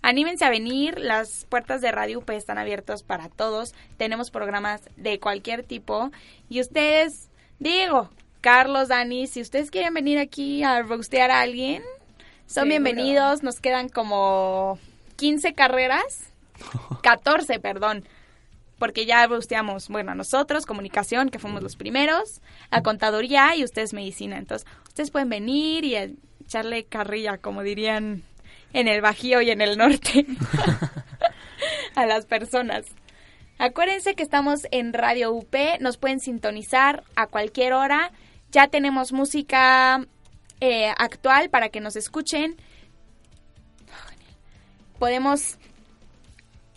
[0.02, 3.76] Anímense a venir, las puertas de Radio UP están abiertas para todos.
[3.98, 6.10] Tenemos programas de cualquier tipo.
[6.48, 7.30] Y ustedes,
[7.60, 11.84] Diego, Carlos, Dani, si ustedes quieren venir aquí a roastear a alguien,
[12.48, 13.44] son bienvenidos.
[13.44, 14.80] Nos quedan como
[15.18, 16.32] 15 carreras.
[17.04, 18.08] 14, perdón.
[18.80, 24.38] Porque ya roasteamos, bueno, nosotros, comunicación, que fuimos los primeros, a contaduría y ustedes medicina.
[24.38, 28.24] Entonces, ustedes pueden venir y echarle carrilla, como dirían
[28.74, 30.26] en el Bajío y en el norte
[31.96, 32.86] a las personas.
[33.58, 38.12] Acuérdense que estamos en Radio UP, nos pueden sintonizar a cualquier hora.
[38.52, 40.06] Ya tenemos música
[40.60, 42.56] eh, actual para que nos escuchen.
[45.00, 45.58] Podemos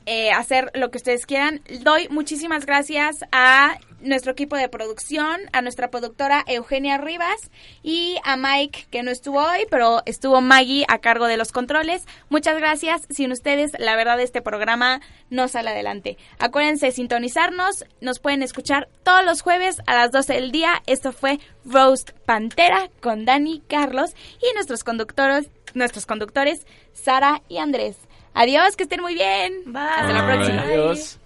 [0.07, 1.63] eh, hacer lo que ustedes quieran.
[1.83, 7.51] Doy muchísimas gracias a nuestro equipo de producción, a nuestra productora Eugenia Rivas
[7.83, 12.07] y a Mike, que no estuvo hoy, pero estuvo Maggie a cargo de los controles.
[12.29, 13.03] Muchas gracias.
[13.11, 16.17] Sin ustedes, la verdad, este programa no sale adelante.
[16.39, 17.85] Acuérdense sintonizarnos.
[18.01, 20.83] Nos pueden escuchar todos los jueves a las 12 del día.
[20.87, 27.97] Esto fue Roast Pantera con Dani Carlos y nuestros conductores, nuestros conductores Sara y Andrés.
[28.35, 29.65] Adiós, que estén muy bien.
[29.67, 29.83] Bye.
[29.83, 30.63] Hasta la próxima.
[30.63, 31.19] Adiós.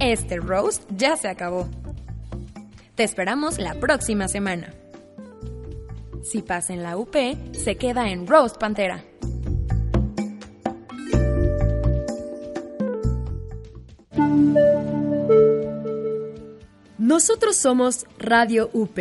[0.00, 1.68] Este roast ya se acabó.
[2.94, 4.72] Te esperamos la próxima semana.
[6.22, 7.14] Si pasa en la UP,
[7.52, 9.04] se queda en Roast Pantera.
[16.96, 18.98] Nosotros somos Radio UP,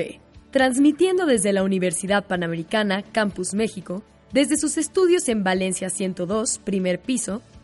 [0.51, 7.41] transmitiendo desde la Universidad Panamericana, Campus México, desde sus estudios en Valencia 102, primer piso,